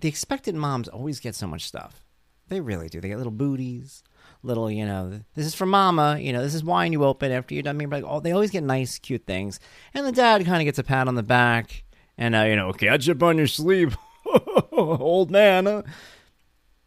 the 0.00 0.08
expectant 0.08 0.58
moms 0.58 0.88
always 0.88 1.20
get 1.20 1.34
so 1.34 1.46
much 1.46 1.64
stuff. 1.64 2.04
They 2.48 2.60
really 2.60 2.88
do. 2.88 3.00
They 3.00 3.08
get 3.08 3.16
little 3.16 3.32
booties, 3.32 4.02
little, 4.42 4.70
you 4.70 4.84
know, 4.84 5.20
this 5.34 5.46
is 5.46 5.54
for 5.54 5.64
mama, 5.64 6.18
you 6.20 6.32
know, 6.32 6.42
this 6.42 6.54
is 6.54 6.62
wine 6.62 6.92
you 6.92 7.04
open 7.04 7.32
after 7.32 7.54
you're 7.54 7.62
done. 7.62 7.76
I 7.76 7.78
mean, 7.78 7.88
like, 7.88 8.04
oh, 8.06 8.20
they 8.20 8.32
always 8.32 8.50
get 8.50 8.62
nice, 8.62 8.98
cute 8.98 9.26
things. 9.26 9.60
And 9.94 10.06
the 10.06 10.12
dad 10.12 10.44
kind 10.44 10.60
of 10.60 10.66
gets 10.66 10.78
a 10.78 10.84
pat 10.84 11.08
on 11.08 11.14
the 11.14 11.22
back 11.22 11.83
and, 12.16 12.34
uh, 12.34 12.42
you 12.42 12.56
know, 12.56 12.72
catch 12.72 13.08
up 13.08 13.22
on 13.22 13.38
your 13.38 13.46
sleep, 13.46 13.92
old 14.72 15.30
man. 15.30 15.84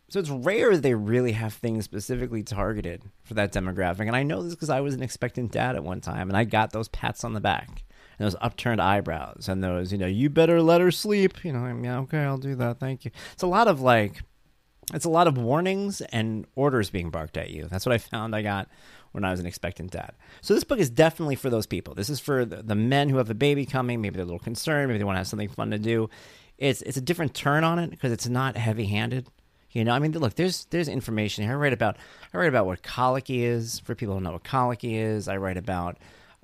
So 0.09 0.19
it's 0.19 0.29
rare 0.29 0.77
they 0.77 0.93
really 0.93 1.33
have 1.33 1.53
things 1.53 1.83
specifically 1.83 2.41
targeted 2.41 3.03
for 3.23 3.33
that 3.33 3.51
demographic. 3.51 4.07
And 4.07 4.15
I 4.15 4.23
know 4.23 4.41
this 4.41 4.55
because 4.55 4.69
I 4.69 4.79
was 4.79 4.93
an 4.93 5.03
expectant 5.03 5.51
dad 5.51 5.75
at 5.75 5.83
one 5.83 5.99
time 5.99 6.29
and 6.29 6.37
I 6.37 6.45
got 6.45 6.71
those 6.71 6.87
pats 6.87 7.25
on 7.25 7.33
the 7.33 7.41
back 7.41 7.83
and 8.17 8.25
those 8.25 8.35
upturned 8.39 8.81
eyebrows 8.81 9.49
and 9.49 9.61
those, 9.61 9.91
you 9.91 9.97
know, 9.97 10.07
you 10.07 10.29
better 10.29 10.61
let 10.61 10.79
her 10.79 10.91
sleep. 10.91 11.43
You 11.43 11.51
know, 11.51 11.59
I'm, 11.59 11.83
yeah, 11.83 11.99
okay, 11.99 12.19
I'll 12.19 12.37
do 12.37 12.55
that. 12.55 12.79
Thank 12.79 13.03
you. 13.03 13.11
It's 13.33 13.43
a 13.43 13.47
lot 13.47 13.67
of 13.67 13.81
like, 13.81 14.23
it's 14.93 15.05
a 15.05 15.09
lot 15.09 15.27
of 15.27 15.37
warnings 15.37 15.99
and 15.99 16.47
orders 16.55 16.89
being 16.89 17.09
barked 17.09 17.35
at 17.35 17.49
you. 17.49 17.65
That's 17.65 17.85
what 17.85 17.93
I 17.93 17.97
found 17.97 18.33
I 18.33 18.41
got 18.43 18.69
when 19.11 19.23
I 19.23 19.31
was 19.31 19.39
an 19.39 19.45
expectant 19.45 19.91
dad. 19.91 20.13
So 20.41 20.53
this 20.53 20.63
book 20.63 20.79
is 20.79 20.89
definitely 20.89 21.35
for 21.35 21.49
those 21.49 21.65
people. 21.65 21.93
This 21.93 22.09
is 22.09 22.19
for 22.19 22.45
the, 22.45 22.75
men 22.75 23.09
who 23.09 23.17
have 23.17 23.29
a 23.29 23.35
baby 23.35 23.65
coming. 23.65 24.01
Maybe 24.01 24.15
they're 24.15 24.23
a 24.23 24.25
little 24.25 24.39
concerned. 24.39 24.87
Maybe 24.87 24.99
they 24.99 25.03
want 25.03 25.15
to 25.15 25.19
have 25.19 25.27
something 25.27 25.49
fun 25.49 25.71
to 25.71 25.79
do. 25.79 26.09
It's 26.57 26.81
it's 26.81 26.97
a 26.97 27.01
different 27.01 27.33
turn 27.35 27.63
on 27.63 27.79
it 27.79 27.89
because 27.89 28.11
it's 28.11 28.27
not 28.27 28.57
heavy 28.57 28.85
handed. 28.85 29.27
You 29.71 29.83
know, 29.83 29.91
I 29.91 29.99
mean, 29.99 30.11
look, 30.11 30.35
there's 30.35 30.65
there's 30.65 30.87
information 30.87 31.43
here. 31.43 31.53
I 31.53 31.55
write 31.55 31.73
about 31.73 31.97
I 32.33 32.37
write 32.37 32.49
about 32.49 32.65
what 32.65 32.81
colicky 32.81 33.43
is 33.43 33.79
for 33.79 33.93
people 33.95 34.15
who 34.15 34.21
know 34.21 34.31
what 34.31 34.43
colicky 34.43 34.97
is. 34.97 35.27
I 35.27 35.37
write 35.37 35.57
about 35.57 35.97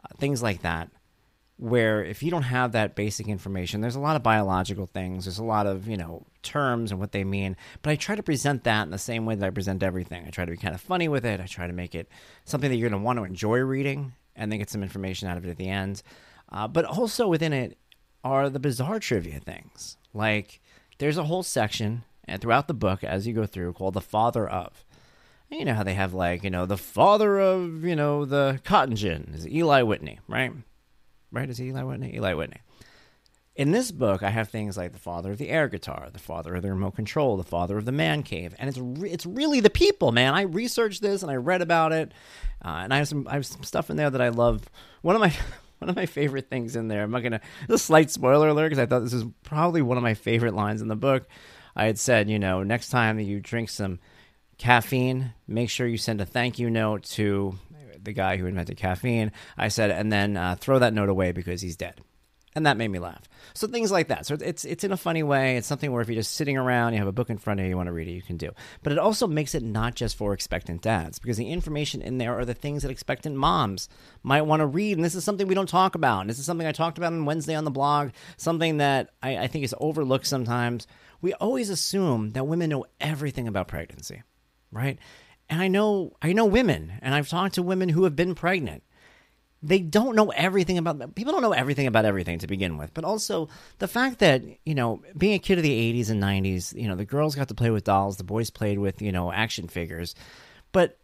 uh, 0.04 0.10
things 0.18 0.44
like 0.44 0.62
that 0.62 0.90
where 1.64 2.04
if 2.04 2.22
you 2.22 2.30
don't 2.30 2.44
have 2.44 2.74
that 2.74 2.94
basic 2.94 3.30
information, 3.30 3.80
there's 3.80 3.96
a 3.96 4.00
lot 4.02 4.18
of 4.18 4.22
biological 4.22 4.86
things, 4.86 5.24
there's 5.24 5.38
a 5.40 5.44
lot 5.46 5.66
of, 5.66 5.88
you 5.88 5.96
know, 5.96 6.26
terms 6.42 6.92
and 6.92 7.00
what 7.00 7.14
they 7.14 7.24
mean. 7.24 7.56
But 7.82 7.92
I 7.92 7.96
try 7.96 8.16
to 8.16 8.22
present 8.22 8.66
that 8.66 8.84
in 8.84 8.92
the 8.92 8.98
same 8.98 9.26
way 9.26 9.36
that 9.36 9.48
I 9.48 9.50
present 9.50 9.82
everything. 9.82 10.26
I 10.28 10.30
try 10.30 10.44
to 10.44 10.52
be 10.52 10.58
kind 10.58 10.76
of 10.76 10.82
funny 10.82 11.08
with 11.08 11.26
it. 11.26 11.40
I 11.40 11.46
try 11.46 11.66
to 11.66 11.72
make 11.72 11.96
it 11.96 12.10
something 12.44 12.70
that 12.70 12.76
you're 12.76 12.90
going 12.90 13.02
to 13.02 13.06
want 13.06 13.18
to 13.18 13.24
enjoy 13.24 13.60
reading 13.60 14.12
and 14.36 14.52
then 14.52 14.60
get 14.60 14.70
some 14.70 14.84
information 14.84 15.30
out 15.30 15.38
of 15.38 15.46
it 15.46 15.52
at 15.52 15.58
the 15.58 15.70
end. 15.70 16.04
Uh, 16.52 16.68
but 16.68 16.84
also 16.84 17.30
within 17.30 17.54
it 17.54 17.78
are 18.26 18.50
the 18.50 18.60
bizarre 18.60 19.00
trivia 19.00 19.40
things. 19.40 19.96
Like 20.14 20.60
there's 20.98 21.18
a 21.18 21.24
whole 21.24 21.44
section 21.44 22.04
and 22.26 22.42
throughout 22.42 22.68
the 22.68 22.74
book 22.74 23.06
as 23.06 23.26
you 23.26 23.34
go 23.34 23.46
through 23.46 23.72
called 23.72 23.94
the 23.94 24.02
father 24.02 24.46
of. 24.46 24.84
You 25.50 25.64
know 25.64 25.76
how 25.76 25.84
they 25.84 25.94
have 25.94 26.14
like, 26.14 26.44
you 26.44 26.50
know, 26.50 26.66
the 26.66 26.76
father 26.76 27.40
of, 27.40 27.86
you 27.86 27.96
know, 27.96 28.26
the 28.26 28.60
cotton 28.66 28.98
gin 28.98 29.32
is 29.34 29.48
Eli 29.48 29.82
Whitney, 29.84 30.20
right? 30.28 30.52
Right? 31.34 31.50
Is 31.50 31.60
Eli 31.60 31.84
Whitney? 31.84 32.16
Eli 32.16 32.34
Whitney. 32.34 32.62
In 33.56 33.72
this 33.72 33.92
book, 33.92 34.24
I 34.24 34.30
have 34.30 34.50
things 34.50 34.78
like 34.78 34.94
the 34.94 35.00
father 35.00 35.32
of 35.32 35.38
the 35.38 35.50
air 35.50 35.68
guitar, 35.68 36.10
the 36.12 36.18
father 36.18 36.56
of 36.56 36.64
the 36.64 36.70
remote 36.70 36.96
control, 36.96 37.38
the 37.38 37.44
father 37.44 37.78
of 37.78 37.86
the 37.86 37.92
man 37.92 38.24
cave, 38.24 38.56
and 38.58 38.68
it's 38.68 38.80
re- 38.80 39.12
it's 39.12 39.28
really 39.28 39.60
the 39.60 39.70
people, 39.70 40.12
man. 40.12 40.34
I 40.34 40.42
researched 40.42 41.02
this 41.04 41.22
and 41.22 41.30
I 41.30 41.36
read 41.36 41.62
about 41.62 41.92
it, 41.92 42.14
uh, 42.66 42.80
and 42.84 42.94
I 42.94 42.98
have 42.98 43.08
some 43.08 43.28
I 43.28 43.34
have 43.34 43.46
some 43.46 43.64
stuff 43.64 43.90
in 43.90 43.98
there 43.98 44.10
that 44.10 44.22
I 44.22 44.30
love. 44.30 44.64
One 45.02 45.16
of 45.16 45.20
my 45.20 45.30
one 45.80 45.90
of 45.90 45.96
my 45.96 46.08
favorite 46.08 46.50
things 46.50 46.76
in 46.76 46.88
there. 46.88 47.04
I'm 47.04 47.12
not 47.12 47.22
gonna 47.22 47.42
a 47.70 47.78
slight 47.78 48.10
spoiler 48.10 48.48
alert 48.48 48.70
because 48.70 48.80
I 48.80 48.88
thought 48.88 49.04
this 49.04 49.14
is 49.14 49.26
probably 49.44 49.84
one 49.84 49.98
of 49.98 50.04
my 50.04 50.16
favorite 50.16 50.56
lines 50.56 50.82
in 50.82 50.88
the 50.88 50.96
book. 50.96 51.28
I 51.76 51.86
had 51.86 52.00
said, 52.00 52.30
you 52.30 52.40
know, 52.40 52.64
next 52.64 52.90
time 52.90 53.20
you 53.20 53.40
drink 53.40 53.70
some 53.70 54.00
caffeine, 54.58 55.34
make 55.48 55.70
sure 55.70 55.86
you 55.88 55.98
send 55.98 56.22
a 56.22 56.26
thank 56.26 56.58
you 56.58 56.70
note 56.70 57.04
to 57.04 57.60
the 58.04 58.14
guy 58.14 58.38
who 58.38 58.46
invented 58.46 58.78
caffeine. 58.78 59.32
I 59.58 59.68
said, 59.70 59.92
and 59.92 60.12
then 60.12 60.38
uh, 60.38 60.56
throw 60.56 60.80
that 60.80 60.94
note 60.94 61.10
away 61.10 61.32
because 61.32 61.62
he's 61.62 61.76
dead. 61.76 62.02
And 62.56 62.68
that 62.68 62.78
made 62.78 62.90
me 62.90 63.00
laugh. 63.00 63.28
So 63.54 63.68
things 63.68 63.92
like 63.92 64.10
that. 64.10 64.26
So 64.26 64.38
it's 64.40 64.64
it's 64.64 64.84
in 64.84 64.92
a 64.92 64.98
funny 64.98 65.24
way. 65.24 65.58
It's 65.58 65.66
something 65.66 65.92
where 65.92 66.02
if 66.02 66.08
you're 66.08 66.16
just 66.16 66.36
sitting 66.36 66.56
around, 66.56 66.94
you 66.94 67.00
have 67.00 67.08
a 67.08 67.12
book 67.12 67.32
in 67.32 67.40
front 67.40 67.60
of 67.60 67.66
you, 67.66 67.72
you 67.72 67.78
want 67.78 67.88
to 67.88 67.94
read 67.94 68.08
it, 68.08 68.12
you 68.12 68.22
can 68.22 68.38
do. 68.38 68.52
But 68.84 68.92
it 68.92 69.00
also 69.00 69.26
makes 69.26 69.56
it 69.56 69.64
not 69.64 69.96
just 69.96 70.16
for 70.16 70.34
expectant 70.34 70.82
dads 70.82 71.18
because 71.18 71.38
the 71.38 71.50
information 71.50 72.02
in 72.02 72.20
there 72.20 72.38
are 72.38 72.46
the 72.46 72.54
things 72.54 72.84
that 72.84 72.92
expectant 72.92 73.36
moms 73.36 73.90
might 74.22 74.44
want 74.44 74.60
to 74.60 74.68
read. 74.68 74.98
And 74.98 75.04
this 75.04 75.16
is 75.16 75.24
something 75.24 75.48
we 75.48 75.56
don't 75.56 75.70
talk 75.70 75.96
about. 75.96 76.22
And 76.22 76.30
this 76.30 76.38
is 76.38 76.46
something 76.46 76.68
I 76.68 76.72
talked 76.72 77.00
about 77.00 77.14
on 77.14 77.26
Wednesday 77.26 77.56
on 77.56 77.66
the 77.66 77.72
blog. 77.72 78.12
Something 78.38 78.78
that 78.78 79.10
I, 79.24 79.38
I 79.38 79.48
think 79.48 79.64
is 79.64 79.76
overlooked 79.80 80.28
sometimes. 80.28 80.86
We 81.22 81.34
always 81.34 81.70
assume 81.70 82.32
that 82.32 82.46
women 82.46 82.70
know 82.70 82.86
everything 83.02 83.48
about 83.48 83.68
pregnancy, 83.68 84.22
right? 84.72 85.00
And 85.54 85.62
I 85.62 85.68
know 85.68 86.14
I 86.20 86.34
know 86.34 86.46
women, 86.46 86.94
and 87.04 87.14
I've 87.14 87.30
talked 87.30 87.54
to 87.56 87.62
women 87.62 87.90
who 87.90 88.06
have 88.06 88.16
been 88.16 88.34
pregnant. 88.34 88.82
They 89.62 89.78
don't 89.78 90.16
know 90.16 90.32
everything 90.32 90.80
about 90.80 91.14
people 91.14 91.32
don't 91.32 91.44
know 91.44 91.54
everything 91.54 91.86
about 91.86 92.06
everything 92.06 92.40
to 92.40 92.48
begin 92.48 92.76
with, 92.80 92.92
but 92.96 93.04
also 93.04 93.50
the 93.78 93.88
fact 93.88 94.18
that, 94.18 94.42
you 94.66 94.74
know, 94.74 95.04
being 95.16 95.36
a 95.36 95.40
kid 95.40 95.60
of 95.60 95.64
the 95.64 95.94
80s 95.94 96.10
and 96.10 96.24
90s, 96.24 96.74
you 96.74 96.88
know, 96.88 96.96
the 96.96 97.06
girls 97.06 97.36
got 97.36 97.50
to 97.50 97.54
play 97.54 97.70
with 97.70 97.84
dolls, 97.84 98.18
the 98.18 98.24
boys 98.24 98.50
played 98.50 98.80
with, 98.80 99.00
you 99.00 99.12
know, 99.12 99.32
action 99.32 99.68
figures. 99.68 100.16
But 100.72 100.98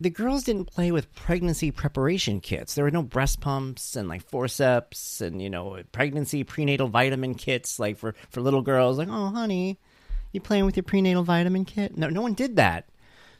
the 0.00 0.08
girls 0.08 0.44
didn't 0.44 0.64
play 0.64 0.90
with 0.92 1.14
pregnancy 1.14 1.70
preparation 1.70 2.40
kits. 2.40 2.74
There 2.74 2.84
were 2.84 2.90
no 2.90 3.02
breast 3.02 3.42
pumps 3.42 3.96
and 3.96 4.08
like 4.08 4.22
forceps 4.22 5.20
and 5.20 5.42
you 5.42 5.50
know 5.50 5.82
pregnancy 5.92 6.42
prenatal 6.42 6.88
vitamin 6.88 7.34
kits 7.34 7.78
like 7.78 7.98
for 7.98 8.14
for 8.30 8.40
little 8.40 8.62
girls. 8.62 8.96
Like, 8.96 9.08
oh 9.10 9.28
honey, 9.28 9.78
you 10.32 10.40
playing 10.40 10.64
with 10.64 10.78
your 10.78 10.84
prenatal 10.84 11.22
vitamin 11.22 11.66
kit? 11.66 11.98
No, 11.98 12.08
no 12.08 12.22
one 12.22 12.32
did 12.32 12.56
that. 12.56 12.88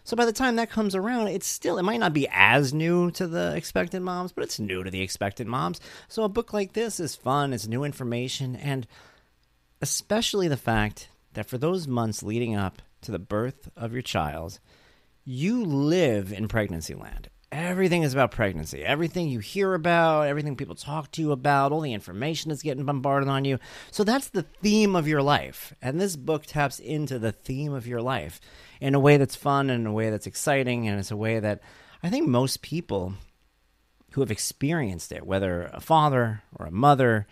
So 0.04 0.16
by 0.16 0.24
the 0.24 0.32
time 0.32 0.56
that 0.56 0.70
comes 0.70 0.94
around, 0.94 1.28
it's 1.28 1.46
still 1.46 1.78
it 1.78 1.82
might 1.82 2.00
not 2.00 2.12
be 2.12 2.28
as 2.30 2.72
new 2.72 3.10
to 3.12 3.26
the 3.26 3.54
expectant 3.54 4.04
moms, 4.04 4.32
but 4.32 4.44
it's 4.44 4.58
new 4.58 4.82
to 4.82 4.90
the 4.90 5.02
expectant 5.02 5.48
moms. 5.48 5.80
So 6.08 6.24
a 6.24 6.28
book 6.28 6.52
like 6.52 6.72
this 6.72 7.00
is 7.00 7.14
fun, 7.14 7.52
it's 7.52 7.66
new 7.66 7.84
information, 7.84 8.56
and 8.56 8.86
especially 9.80 10.48
the 10.48 10.56
fact 10.56 11.08
that 11.34 11.46
for 11.46 11.58
those 11.58 11.86
months 11.86 12.22
leading 12.22 12.54
up 12.56 12.82
to 13.02 13.12
the 13.12 13.18
birth 13.18 13.70
of 13.76 13.92
your 13.92 14.02
child, 14.02 14.58
you 15.24 15.64
live 15.64 16.32
in 16.32 16.48
pregnancy 16.48 16.94
land. 16.94 17.28
Everything 17.52 18.04
is 18.04 18.12
about 18.12 18.30
pregnancy. 18.30 18.84
Everything 18.84 19.28
you 19.28 19.40
hear 19.40 19.74
about, 19.74 20.28
everything 20.28 20.54
people 20.54 20.76
talk 20.76 21.10
to 21.12 21.20
you 21.20 21.32
about, 21.32 21.72
all 21.72 21.80
the 21.80 21.92
information 21.92 22.48
that's 22.48 22.62
getting 22.62 22.84
bombarded 22.84 23.28
on 23.28 23.44
you. 23.44 23.58
So 23.90 24.04
that's 24.04 24.28
the 24.28 24.44
theme 24.62 24.94
of 24.94 25.08
your 25.08 25.20
life. 25.20 25.74
And 25.82 26.00
this 26.00 26.14
book 26.14 26.46
taps 26.46 26.78
into 26.78 27.18
the 27.18 27.32
theme 27.32 27.72
of 27.72 27.88
your 27.88 28.00
life 28.00 28.40
in 28.80 28.94
a 28.94 29.00
way 29.00 29.16
that's 29.16 29.34
fun 29.34 29.68
and 29.68 29.80
in 29.80 29.86
a 29.88 29.92
way 29.92 30.10
that's 30.10 30.28
exciting. 30.28 30.86
And 30.86 31.00
it's 31.00 31.10
a 31.10 31.16
way 31.16 31.40
that 31.40 31.60
I 32.04 32.08
think 32.08 32.28
most 32.28 32.62
people 32.62 33.14
who 34.12 34.20
have 34.20 34.30
experienced 34.30 35.10
it, 35.10 35.26
whether 35.26 35.70
a 35.72 35.80
father 35.80 36.42
or 36.54 36.66
a 36.66 36.72
mother, 36.72 37.26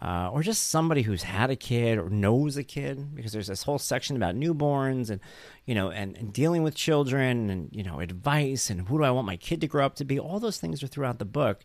uh, 0.00 0.30
or 0.32 0.42
just 0.42 0.68
somebody 0.68 1.02
who's 1.02 1.24
had 1.24 1.50
a 1.50 1.56
kid 1.56 1.98
or 1.98 2.08
knows 2.08 2.56
a 2.56 2.62
kid 2.62 3.14
because 3.14 3.32
there's 3.32 3.48
this 3.48 3.64
whole 3.64 3.78
section 3.78 4.16
about 4.16 4.36
newborns 4.36 5.10
and 5.10 5.20
you 5.64 5.74
know 5.74 5.90
and, 5.90 6.16
and, 6.16 6.32
dealing 6.32 6.62
with 6.62 6.74
children 6.74 7.50
and 7.50 7.68
you 7.72 7.82
know 7.82 7.98
advice 7.98 8.70
and 8.70 8.88
who 8.88 8.98
do 8.98 9.04
i 9.04 9.10
want 9.10 9.26
my 9.26 9.36
kid 9.36 9.60
to 9.60 9.66
grow 9.66 9.84
up 9.84 9.96
to 9.96 10.04
be? 10.04 10.18
All 10.18 10.38
those 10.38 10.58
things 10.58 10.82
are 10.82 10.86
throughout 10.86 11.18
the 11.18 11.24
book. 11.24 11.64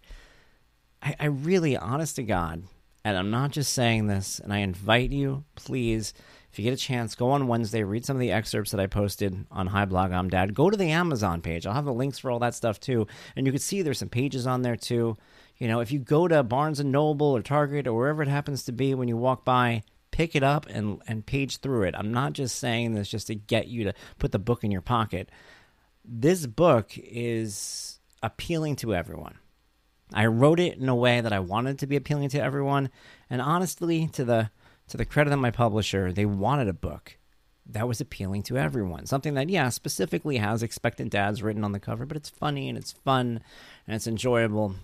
I, 1.01 1.15
I 1.19 1.25
really 1.25 1.77
honest 1.77 2.15
to 2.15 2.23
god 2.23 2.63
and 3.03 3.17
i'm 3.17 3.29
not 3.29 3.51
just 3.51 3.73
saying 3.73 4.07
this 4.07 4.39
and 4.39 4.53
i 4.53 4.59
invite 4.59 5.11
you 5.11 5.43
please 5.55 6.13
if 6.53 6.59
you 6.59 6.63
get 6.63 6.73
a 6.73 6.77
chance 6.77 7.15
go 7.15 7.31
on 7.31 7.47
wednesday 7.47 7.83
read 7.83 8.05
some 8.05 8.15
of 8.15 8.21
the 8.21 8.31
excerpts 8.31 8.71
that 8.71 8.79
i 8.79 8.87
posted 8.87 9.45
on 9.51 9.67
hi 9.67 9.83
blog 9.83 10.13
i'm 10.13 10.29
dad 10.29 10.53
go 10.53 10.69
to 10.69 10.77
the 10.77 10.91
amazon 10.91 11.41
page 11.41 11.67
i'll 11.67 11.73
have 11.73 11.83
the 11.83 11.93
links 11.93 12.19
for 12.19 12.31
all 12.31 12.39
that 12.39 12.55
stuff 12.55 12.79
too 12.79 13.05
and 13.35 13.45
you 13.45 13.51
can 13.51 13.59
see 13.59 13.81
there's 13.81 13.99
some 13.99 14.09
pages 14.09 14.47
on 14.47 14.61
there 14.61 14.77
too 14.77 15.17
you 15.57 15.67
know, 15.67 15.79
if 15.79 15.91
you 15.91 15.99
go 15.99 16.27
to 16.27 16.43
Barnes 16.43 16.79
and 16.79 16.91
Noble 16.91 17.27
or 17.27 17.41
Target 17.41 17.87
or 17.87 17.93
wherever 17.93 18.21
it 18.21 18.27
happens 18.27 18.63
to 18.63 18.71
be 18.71 18.93
when 18.93 19.07
you 19.07 19.17
walk 19.17 19.45
by, 19.45 19.83
pick 20.11 20.35
it 20.35 20.43
up 20.43 20.65
and 20.69 21.01
and 21.07 21.25
page 21.25 21.57
through 21.57 21.83
it. 21.83 21.95
I'm 21.97 22.11
not 22.11 22.33
just 22.33 22.57
saying 22.59 22.93
this 22.93 23.09
just 23.09 23.27
to 23.27 23.35
get 23.35 23.67
you 23.67 23.85
to 23.85 23.93
put 24.19 24.31
the 24.31 24.39
book 24.39 24.63
in 24.63 24.71
your 24.71 24.81
pocket. 24.81 25.29
This 26.03 26.45
book 26.45 26.91
is 26.97 27.99
appealing 28.21 28.75
to 28.77 28.93
everyone. 28.93 29.37
I 30.13 30.25
wrote 30.25 30.59
it 30.59 30.77
in 30.77 30.89
a 30.89 30.95
way 30.95 31.21
that 31.21 31.33
I 31.33 31.39
wanted 31.39 31.79
to 31.79 31.87
be 31.87 31.95
appealing 31.95 32.29
to 32.29 32.41
everyone, 32.41 32.89
and 33.29 33.41
honestly, 33.41 34.07
to 34.09 34.25
the 34.25 34.49
to 34.93 34.97
the 34.97 35.05
credit 35.05 35.33
of 35.33 35.39
my 35.39 35.49
publisher, 35.49 36.13
they 36.13 36.23
wanted 36.23 36.67
a 36.67 36.73
book 36.73 37.17
that 37.65 37.87
was 37.87 37.99
appealing 37.99 38.43
to 38.43 38.59
everyone. 38.59 39.07
Something 39.07 39.33
that, 39.33 39.49
yeah, 39.49 39.69
specifically 39.69 40.37
has 40.37 40.61
expectant 40.61 41.11
dads 41.11 41.41
written 41.41 41.63
on 41.63 41.71
the 41.71 41.79
cover, 41.79 42.05
but 42.05 42.15
it's 42.15 42.29
funny 42.29 42.69
and 42.69 42.77
it's 42.77 42.91
fun 42.91 43.41
and 43.87 43.95
it's 43.95 44.05
enjoyable 44.05 44.75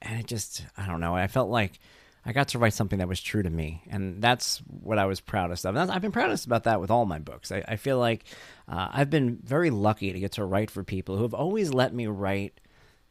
and 0.00 0.20
it 0.20 0.28
just 0.28 0.64
I 0.76 0.86
don't 0.86 1.00
know. 1.00 1.16
I 1.16 1.26
felt 1.26 1.50
like 1.50 1.80
I 2.24 2.32
got 2.32 2.46
to 2.50 2.60
write 2.60 2.74
something 2.74 3.00
that 3.00 3.08
was 3.08 3.20
true 3.20 3.42
to 3.42 3.50
me, 3.50 3.82
and 3.90 4.22
that's 4.22 4.58
what 4.68 5.00
I 5.00 5.06
was 5.06 5.20
proudest 5.20 5.66
of. 5.66 5.74
And 5.74 5.90
I've 5.90 6.00
been 6.00 6.12
proudest 6.12 6.46
about 6.46 6.62
that 6.64 6.80
with 6.80 6.92
all 6.92 7.04
my 7.04 7.18
books. 7.18 7.50
I, 7.50 7.64
I 7.66 7.74
feel 7.74 7.98
like 7.98 8.22
uh, 8.68 8.90
I've 8.92 9.10
been 9.10 9.40
very 9.42 9.70
lucky 9.70 10.12
to 10.12 10.20
get 10.20 10.30
to 10.32 10.44
write 10.44 10.70
for 10.70 10.84
people 10.84 11.16
who 11.16 11.24
have 11.24 11.34
always 11.34 11.74
let 11.74 11.92
me 11.92 12.06
write 12.06 12.60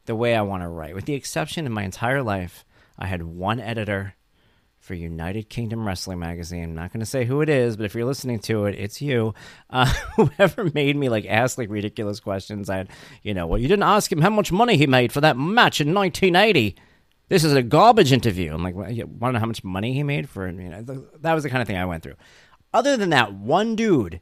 the 0.05 0.15
way 0.15 0.38
I 0.38 0.43
want 0.43 0.63
to 0.63 0.69
write. 0.69 0.96
With 0.96 1.03
the 1.03 1.15
exception 1.15 1.65
in 1.65 1.74
my 1.74 1.84
entire 1.84 2.24
life, 2.24 2.63
I 2.98 3.08
had 3.08 3.24
one 3.24 3.60
editor 3.60 4.13
for 4.79 4.93
United 4.93 5.50
Kingdom 5.50 5.86
Wrestling 5.86 6.19
Magazine. 6.19 6.63
I'm 6.63 6.75
not 6.75 6.91
going 6.91 7.01
to 7.01 7.05
say 7.05 7.25
who 7.25 7.41
it 7.41 7.50
is, 7.50 7.77
but 7.77 7.86
if 7.86 7.93
you're 7.93 8.05
listening 8.05 8.39
to 8.39 8.65
it, 8.65 8.75
it's 8.75 9.01
you. 9.01 9.33
Uh, 9.69 9.86
whoever 10.15 10.71
made 10.74 10.95
me 10.95 11.09
like 11.09 11.25
ask 11.25 11.57
like 11.57 11.69
ridiculous 11.69 12.19
questions. 12.19 12.69
I 12.69 12.88
you 13.24 13.33
know, 13.33 13.48
well, 13.48 13.59
you 13.59 13.67
didn't 13.67 13.83
ask 13.83 14.12
him 14.12 14.21
how 14.21 14.29
much 14.29 14.51
money 14.51 14.77
he 14.77 14.88
made 14.88 15.12
for 15.12 15.21
that 15.21 15.38
match 15.38 15.81
in 15.81 15.93
1980. 15.93 16.75
This 17.27 17.43
is 17.43 17.53
a 17.53 17.62
garbage 17.62 18.12
interview. 18.12 18.53
I'm 18.53 18.63
like, 18.63 18.75
well, 18.75 18.91
you 18.91 19.05
want 19.05 19.29
to 19.29 19.33
know 19.33 19.39
how 19.39 19.45
much 19.45 19.63
money 19.63 19.93
he 19.93 20.01
made 20.01 20.27
for? 20.27 20.48
You 20.48 20.69
know, 20.69 20.81
that 21.21 21.33
was 21.33 21.43
the 21.43 21.50
kind 21.50 21.62
of 21.62 21.67
thing 21.67 21.77
I 21.77 21.86
went 21.86 22.01
through. 22.01 22.15
Other 22.74 22.98
than 22.98 23.12
that, 23.12 23.33
one 23.33 23.75
dude 23.75 24.21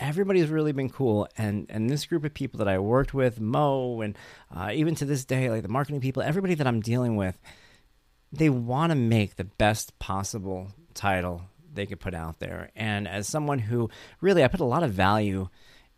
everybody's 0.00 0.48
really 0.48 0.72
been 0.72 0.90
cool 0.90 1.28
and 1.38 1.66
and 1.68 1.88
this 1.88 2.04
group 2.06 2.24
of 2.24 2.34
people 2.34 2.58
that 2.58 2.66
i 2.66 2.78
worked 2.78 3.14
with 3.14 3.40
mo 3.40 4.00
and 4.00 4.18
uh, 4.54 4.70
even 4.72 4.94
to 4.94 5.04
this 5.04 5.24
day 5.24 5.48
like 5.50 5.62
the 5.62 5.68
marketing 5.68 6.00
people 6.00 6.22
everybody 6.22 6.54
that 6.54 6.66
i'm 6.66 6.80
dealing 6.80 7.16
with 7.16 7.38
they 8.36 8.50
want 8.50 8.90
to 8.90 8.96
make 8.96 9.36
the 9.36 9.44
best 9.44 9.98
possible 9.98 10.68
title 10.94 11.42
they 11.72 11.86
could 11.86 12.00
put 12.00 12.14
out 12.14 12.38
there. 12.38 12.70
And 12.76 13.08
as 13.08 13.26
someone 13.28 13.58
who 13.58 13.90
really, 14.20 14.44
I 14.44 14.48
put 14.48 14.60
a 14.60 14.64
lot 14.64 14.82
of 14.82 14.92
value 14.92 15.48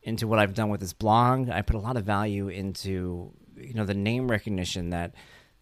into 0.03 0.27
what 0.27 0.39
I've 0.39 0.55
done 0.55 0.69
with 0.69 0.81
this 0.81 0.93
blog. 0.93 1.51
I 1.51 1.63
put 1.63 1.77
a 1.77 1.81
lot 1.81 1.97
of 1.97 2.05
value 2.05 2.49
into 2.49 3.33
you 3.57 3.75
know 3.75 3.85
the 3.85 3.95
name 3.95 4.31
recognition 4.31 4.91
that 4.91 5.15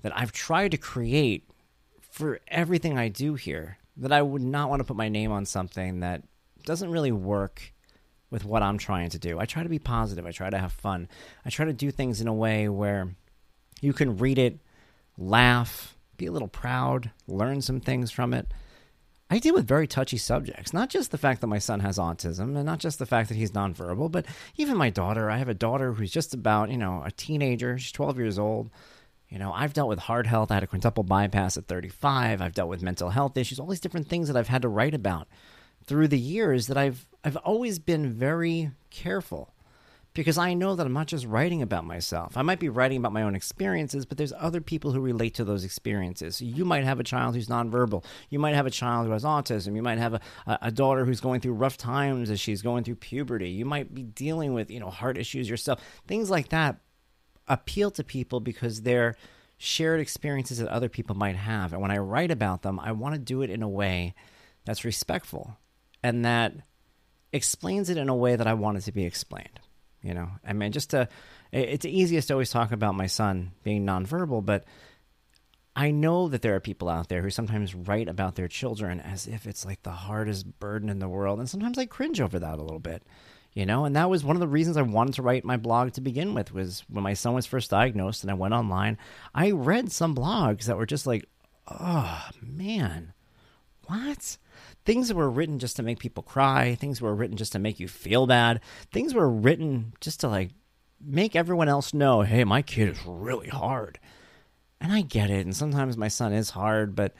that 0.03 0.17
I've 0.17 0.33
tried 0.33 0.73
to 0.73 0.77
create 0.77 1.49
for 2.01 2.41
everything 2.49 2.99
I 2.99 3.09
do 3.09 3.35
here. 3.35 3.79
That 3.97 4.13
I 4.13 4.23
would 4.23 4.43
not 4.43 4.71
want 4.71 4.81
to 4.81 4.85
put 4.85 4.97
my 4.97 5.09
name 5.09 5.31
on 5.31 5.47
something 5.47 6.01
that 6.01 6.23
doesn't 6.65 6.91
really 6.91 7.13
work 7.13 7.73
with 8.31 8.45
what 8.45 8.63
I'm 8.63 8.79
trying 8.79 9.11
to 9.11 9.19
do. 9.19 9.39
I 9.39 9.47
try 9.47 9.63
to 9.63 9.69
be 9.69 9.79
positive. 9.79 10.27
I 10.27 10.33
try 10.33 10.51
to 10.51 10.59
have 10.59 10.73
fun. 10.73 11.09
I 11.45 11.51
try 11.51 11.67
to 11.67 11.73
do 11.73 11.91
things 11.91 12.21
in 12.21 12.27
a 12.27 12.35
way 12.35 12.69
where 12.69 13.15
you 13.81 13.93
can 13.93 14.17
read 14.17 14.39
it, 14.39 14.59
laugh, 15.17 15.97
be 16.17 16.27
a 16.27 16.33
little 16.33 16.49
proud, 16.49 17.11
learn 17.27 17.61
some 17.61 17.81
things 17.81 18.11
from 18.11 18.35
it. 18.35 18.47
I 19.31 19.39
deal 19.39 19.55
with 19.55 19.67
very 19.67 19.87
touchy 19.87 20.19
subjects, 20.19 20.73
not 20.73 20.91
just 20.91 21.11
the 21.11 21.19
fact 21.19 21.41
that 21.41 21.47
my 21.47 21.59
son 21.59 21.81
has 21.81 21.99
autism 21.99 22.57
and 22.57 22.65
not 22.65 22.79
just 22.79 22.99
the 22.99 23.07
fact 23.07 23.29
that 23.31 23.37
he's 23.37 23.53
nonverbal, 23.53 24.11
but 24.11 24.27
even 24.57 24.77
my 24.77 24.91
daughter. 24.91 25.31
I 25.31 25.39
have 25.39 25.49
a 25.49 25.55
daughter 25.55 25.95
who's 25.95 26.13
just 26.13 26.35
about, 26.35 26.71
you 26.71 26.77
know, 26.77 27.03
a 27.05 27.11
teenager. 27.11 27.79
She's 27.79 27.93
12 27.93 28.19
years 28.19 28.39
old. 28.39 28.71
You 29.31 29.39
know, 29.39 29.53
I've 29.53 29.73
dealt 29.73 29.89
with 29.89 29.99
heart 30.01 30.27
health. 30.27 30.51
I 30.51 30.55
had 30.55 30.63
a 30.63 30.69
quintuple 30.69 31.03
bypass 31.05 31.57
at 31.57 31.67
35. 31.67 32.43
I've 32.43 32.55
dealt 32.55 32.69
with 32.69 32.83
mental 32.83 33.11
health 33.11 33.37
issues, 33.37 33.59
all 33.59 33.67
these 33.67 33.81
different 33.81 34.09
things 34.09 34.29
that 34.29 34.37
I've 34.37 34.49
had 34.49 34.63
to 34.63 34.69
write 34.69 34.95
about 34.95 35.27
through 35.87 36.09
the 36.09 36.19
years 36.19 36.67
that 36.67 36.77
I've 36.77 37.07
I've 37.25 37.37
always 37.37 37.79
been 37.79 38.13
very 38.13 38.71
careful 38.91 39.54
because 40.15 40.39
I 40.39 40.55
know 40.55 40.77
that 40.77 40.87
I'm 40.87 40.93
not 40.93 41.09
just 41.09 41.27
writing 41.27 41.61
about 41.61 41.85
myself. 41.85 42.37
I 42.37 42.43
might 42.43 42.61
be 42.61 42.69
writing 42.69 42.99
about 42.99 43.13
my 43.13 43.23
own 43.23 43.35
experiences, 43.35 44.07
but 44.07 44.17
there's 44.17 44.33
other 44.39 44.61
people 44.61 44.93
who 44.93 45.01
relate 45.01 45.35
to 45.35 45.45
those 45.45 45.65
experiences. 45.65 46.41
You 46.41 46.65
might 46.65 46.85
have 46.85 47.01
a 47.01 47.05
child 47.05 47.35
who's 47.35 47.49
nonverbal. 47.49 48.05
You 48.31 48.39
might 48.39 48.55
have 48.55 48.67
a 48.67 48.71
child 48.71 49.07
who 49.07 49.13
has 49.13 49.25
autism. 49.25 49.75
You 49.75 49.83
might 49.83 49.99
have 49.99 50.15
a, 50.15 50.21
a 50.47 50.71
daughter 50.71 51.05
who's 51.05 51.21
going 51.21 51.41
through 51.41 51.55
rough 51.55 51.77
times 51.77 52.31
as 52.31 52.39
she's 52.39 52.63
going 52.63 52.85
through 52.85 52.97
puberty. 52.97 53.51
You 53.51 53.65
might 53.65 53.93
be 53.93 54.05
dealing 54.05 54.55
with, 54.55 54.71
you 54.71 54.79
know, 54.79 54.91
heart 54.91 55.19
issues 55.19 55.51
yourself. 55.51 55.81
Things 56.07 56.31
like 56.31 56.51
that 56.51 56.77
appeal 57.49 57.91
to 57.91 58.05
people 58.05 58.39
because 58.39 58.83
they're 58.83 59.17
shared 59.59 60.01
experiences 60.01 60.59
that 60.59 60.69
other 60.69 60.89
people 60.89 61.17
might 61.17 61.37
have. 61.37 61.73
And 61.73 61.83
when 61.83 61.91
I 61.91 61.99
write 61.99 62.31
about 62.31 62.63
them, 62.63 62.79
I 62.79 62.93
want 62.93 63.17
to 63.17 63.21
do 63.21 63.43
it 63.43 63.51
in 63.51 63.63
a 63.63 63.69
way 63.69 64.15
that's 64.65 64.85
respectful 64.85 65.59
and 66.05 66.25
that 66.25 66.53
explains 67.33 67.91
it 67.91 67.97
in 67.97 68.09
a 68.09 68.15
way 68.15 68.37
that 68.37 68.47
I 68.47 68.55
want 68.55 68.79
it 68.79 68.83
to 68.83 68.93
be 68.93 69.05
explained. 69.05 69.59
You 70.05 70.13
know, 70.13 70.29
I 70.47 70.53
mean, 70.53 70.71
just 70.73 70.91
to, 70.91 71.09
it's 71.51 71.87
easiest 71.87 72.29
to 72.29 72.35
always 72.35 72.51
talk 72.51 72.73
about 72.73 72.95
my 72.95 73.07
son 73.07 73.53
being 73.63 73.87
nonverbal, 73.87 74.45
but 74.45 74.67
I 75.75 75.93
know 75.93 76.29
that 76.29 76.43
there 76.43 76.55
are 76.55 76.61
people 76.61 76.91
out 76.91 77.09
there 77.09 77.23
who 77.23 77.31
sometimes 77.31 77.75
write 77.75 78.09
about 78.09 78.35
their 78.35 78.47
children 78.47 79.01
as 79.01 79.27
if 79.27 79.47
it's 79.47 79.65
like 79.65 79.83
the 79.83 79.91
hardest 79.91 80.61
burden 80.61 80.91
in 80.91 80.99
the 80.99 81.09
world. 81.09 81.39
And 81.39 81.49
sometimes 81.49 81.79
I 81.79 81.87
cringe 81.87 82.21
over 82.21 82.39
that 82.39 82.59
a 82.59 82.63
little 82.63 82.81
bit, 82.81 83.03
you 83.55 83.65
know, 83.65 83.87
and 83.87 83.97
that 83.97 84.11
was 84.11 84.23
one 84.23 84.37
of 84.37 84.41
the 84.41 84.47
reasons 84.47 84.77
I 84.77 84.83
wanted 84.83 85.15
to 85.15 85.23
write 85.23 85.43
my 85.43 85.57
blog 85.57 85.95
to 85.95 86.03
begin 86.03 86.35
with 86.35 86.53
was 86.53 86.85
when 86.89 87.03
my 87.03 87.15
son 87.15 87.33
was 87.33 87.47
first 87.47 87.71
diagnosed 87.71 88.23
and 88.23 88.31
I 88.31 88.35
went 88.35 88.53
online, 88.53 88.99
I 89.35 89.53
read 89.53 89.91
some 89.91 90.15
blogs 90.15 90.65
that 90.65 90.77
were 90.77 90.85
just 90.85 91.07
like, 91.07 91.25
oh 91.67 92.29
man, 92.43 93.15
what? 93.87 94.37
Things 94.85 95.13
were 95.13 95.31
written 95.31 95.59
just 95.59 95.77
to 95.77 95.83
make 95.83 95.99
people 95.99 96.23
cry, 96.23 96.75
things 96.75 97.01
were 97.01 97.15
written 97.15 97.37
just 97.37 97.53
to 97.53 97.59
make 97.59 97.81
you 97.81 97.89
feel 97.89 98.27
bad, 98.27 98.61
things 98.93 99.15
were 99.15 99.29
written 99.29 99.95
just 100.01 100.21
to 100.21 100.29
like 100.29 100.51
make 101.01 101.37
everyone 101.37 101.69
else 101.69 101.95
know, 101.95 102.23
hey, 102.23 102.45
my 102.45 102.63
kid 102.63 102.89
is 102.89 102.99
really 103.07 103.49
hard. 103.49 103.99
And 104.81 104.93
I 104.93 105.03
get 105.03 105.31
it, 105.31 105.47
and 105.47 105.57
sometimes 105.57 105.97
my 105.97 106.09
son 106.09 106.33
is 106.33 106.51
hard, 106.51 106.95
but 106.95 107.15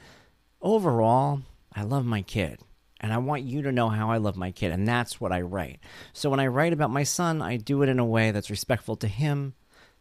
overall, 0.61 1.41
I 1.73 1.83
love 1.83 2.05
my 2.05 2.21
kid. 2.21 2.59
And 3.01 3.11
I 3.11 3.17
want 3.17 3.43
you 3.43 3.61
to 3.63 3.71
know 3.71 3.89
how 3.89 4.09
I 4.09 4.17
love 4.17 4.37
my 4.37 4.51
kid, 4.51 4.71
and 4.71 4.87
that's 4.87 5.19
what 5.19 5.31
I 5.31 5.41
write. 5.41 5.79
So 6.13 6.29
when 6.29 6.39
I 6.39 6.47
write 6.47 6.73
about 6.73 6.91
my 6.91 7.03
son, 7.03 7.41
I 7.41 7.57
do 7.57 7.81
it 7.81 7.89
in 7.89 7.99
a 7.99 8.05
way 8.05 8.31
that's 8.31 8.49
respectful 8.49 8.95
to 8.97 9.07
him, 9.07 9.53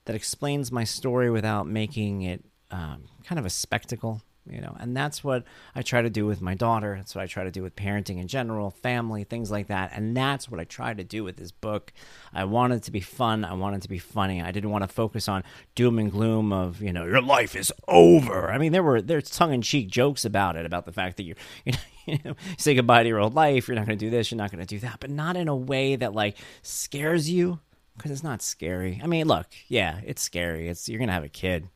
that 0.04 0.16
explains 0.16 0.70
my 0.70 0.84
story 0.84 1.30
without 1.30 1.66
making 1.66 2.22
it 2.22 2.44
um, 2.70 3.04
kind 3.24 3.38
of 3.38 3.46
a 3.46 3.50
spectacle 3.50 4.20
you 4.48 4.60
know 4.60 4.76
and 4.78 4.96
that's 4.96 5.24
what 5.24 5.44
i 5.74 5.82
try 5.82 6.02
to 6.02 6.10
do 6.10 6.26
with 6.26 6.40
my 6.40 6.54
daughter. 6.54 6.94
That's 6.96 7.14
what 7.14 7.22
i 7.22 7.26
try 7.26 7.44
to 7.44 7.50
do 7.50 7.62
with 7.62 7.76
parenting 7.76 8.18
in 8.18 8.28
general 8.28 8.70
family 8.70 9.24
things 9.24 9.50
like 9.50 9.68
that. 9.68 9.92
And 9.94 10.16
that's 10.16 10.50
what 10.50 10.60
i 10.60 10.64
try 10.64 10.92
to 10.92 11.04
do 11.04 11.24
with 11.24 11.36
this 11.36 11.50
book. 11.50 11.92
I 12.32 12.44
wanted 12.44 12.82
to 12.84 12.90
be 12.90 13.00
fun. 13.00 13.44
I 13.44 13.54
wanted 13.54 13.82
to 13.82 13.88
be 13.88 13.98
funny. 13.98 14.42
I 14.42 14.50
didn't 14.50 14.70
want 14.70 14.82
to 14.82 14.88
focus 14.88 15.28
on 15.28 15.44
doom 15.74 15.98
and 15.98 16.10
gloom 16.10 16.52
of 16.52 16.82
you 16.82 16.92
know 16.92 17.04
your 17.04 17.22
life 17.22 17.56
is 17.56 17.72
over. 17.88 18.50
I 18.50 18.58
mean 18.58 18.72
there 18.72 18.82
were 18.82 19.00
there's 19.00 19.30
tongue-in-cheek 19.30 19.88
jokes 19.88 20.24
about 20.24 20.56
it 20.56 20.66
about 20.66 20.84
the 20.84 20.92
fact 20.92 21.16
that 21.16 21.24
you 21.24 21.34
you 21.64 21.72
know, 21.72 21.78
you 22.06 22.18
know 22.24 22.34
say 22.58 22.74
goodbye 22.74 23.02
to 23.02 23.08
your 23.08 23.20
old 23.20 23.34
life. 23.34 23.68
You're 23.68 23.76
not 23.76 23.86
going 23.86 23.98
to 23.98 24.04
do 24.04 24.10
this. 24.10 24.30
You're 24.30 24.38
not 24.38 24.50
going 24.50 24.64
to 24.64 24.74
do 24.74 24.80
that. 24.80 25.00
But 25.00 25.10
not 25.10 25.36
in 25.36 25.48
a 25.48 25.56
way 25.56 25.96
that 25.96 26.12
like 26.12 26.36
scares 26.62 27.30
you 27.30 27.60
because 27.96 28.10
it's 28.10 28.22
not 28.22 28.42
scary. 28.42 29.00
I 29.02 29.06
mean 29.06 29.26
look 29.26 29.46
yeah 29.68 30.00
it's 30.04 30.22
scary. 30.22 30.68
It's 30.68 30.88
you're 30.88 30.98
going 30.98 31.08
to 31.08 31.14
have 31.14 31.24
a 31.24 31.28
kid 31.28 31.68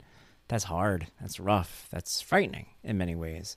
that's 0.49 0.65
hard. 0.65 1.07
That's 1.21 1.39
rough. 1.39 1.87
That's 1.91 2.21
frightening 2.21 2.67
in 2.83 2.99
many 2.99 3.15
ways. 3.15 3.57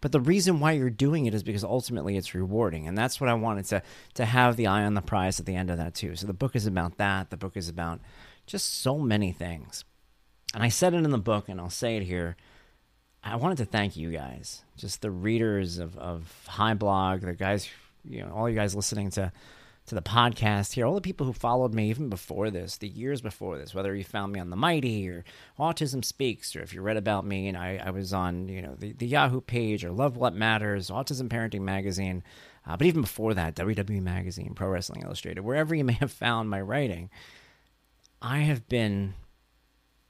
But 0.00 0.12
the 0.12 0.20
reason 0.20 0.60
why 0.60 0.72
you're 0.72 0.90
doing 0.90 1.26
it 1.26 1.34
is 1.34 1.42
because 1.42 1.64
ultimately 1.64 2.16
it's 2.16 2.34
rewarding. 2.34 2.86
And 2.86 2.96
that's 2.96 3.20
what 3.20 3.30
I 3.30 3.34
wanted 3.34 3.64
to 3.66 3.82
to 4.14 4.24
have 4.24 4.56
the 4.56 4.66
eye 4.66 4.84
on 4.84 4.94
the 4.94 5.02
prize 5.02 5.40
at 5.40 5.46
the 5.46 5.56
end 5.56 5.70
of 5.70 5.78
that 5.78 5.94
too. 5.94 6.16
So 6.16 6.26
the 6.26 6.32
book 6.32 6.54
is 6.54 6.66
about 6.66 6.98
that. 6.98 7.30
The 7.30 7.36
book 7.36 7.56
is 7.56 7.68
about 7.68 8.00
just 8.46 8.82
so 8.82 8.98
many 8.98 9.32
things. 9.32 9.84
And 10.54 10.62
I 10.62 10.68
said 10.68 10.94
it 10.94 11.04
in 11.04 11.10
the 11.10 11.18
book 11.18 11.48
and 11.48 11.60
I'll 11.60 11.70
say 11.70 11.96
it 11.96 12.02
here. 12.02 12.36
I 13.22 13.36
wanted 13.36 13.58
to 13.58 13.64
thank 13.64 13.96
you 13.96 14.12
guys, 14.12 14.62
just 14.76 15.02
the 15.02 15.10
readers 15.10 15.78
of, 15.78 15.98
of 15.98 16.32
Hi 16.46 16.74
Blog, 16.74 17.22
the 17.22 17.34
guys, 17.34 17.68
you 18.04 18.22
know, 18.22 18.32
all 18.32 18.48
you 18.48 18.54
guys 18.54 18.76
listening 18.76 19.10
to 19.12 19.32
to 19.86 19.94
the 19.94 20.02
podcast 20.02 20.72
here, 20.72 20.84
all 20.84 20.94
the 20.94 21.00
people 21.00 21.26
who 21.26 21.32
followed 21.32 21.72
me 21.72 21.88
even 21.90 22.08
before 22.08 22.50
this, 22.50 22.76
the 22.76 22.88
years 22.88 23.20
before 23.20 23.56
this, 23.56 23.74
whether 23.74 23.94
you 23.94 24.02
found 24.02 24.32
me 24.32 24.40
on 24.40 24.50
the 24.50 24.56
Mighty 24.56 25.08
or 25.08 25.24
Autism 25.58 26.04
Speaks, 26.04 26.56
or 26.56 26.62
if 26.62 26.74
you 26.74 26.82
read 26.82 26.96
about 26.96 27.24
me 27.24 27.46
and 27.46 27.56
I, 27.56 27.80
I 27.84 27.90
was 27.90 28.12
on, 28.12 28.48
you 28.48 28.62
know, 28.62 28.74
the, 28.76 28.92
the 28.92 29.06
Yahoo 29.06 29.40
page 29.40 29.84
or 29.84 29.92
Love 29.92 30.16
What 30.16 30.34
Matters, 30.34 30.90
Autism 30.90 31.28
Parenting 31.28 31.60
Magazine, 31.60 32.24
uh, 32.66 32.76
but 32.76 32.86
even 32.86 33.02
before 33.02 33.32
that, 33.34 33.54
WWE 33.54 34.02
Magazine, 34.02 34.54
Pro 34.54 34.68
Wrestling 34.68 35.02
Illustrated, 35.02 35.42
wherever 35.42 35.74
you 35.74 35.84
may 35.84 35.92
have 35.94 36.12
found 36.12 36.50
my 36.50 36.60
writing, 36.60 37.08
I 38.20 38.38
have 38.38 38.68
been 38.68 39.14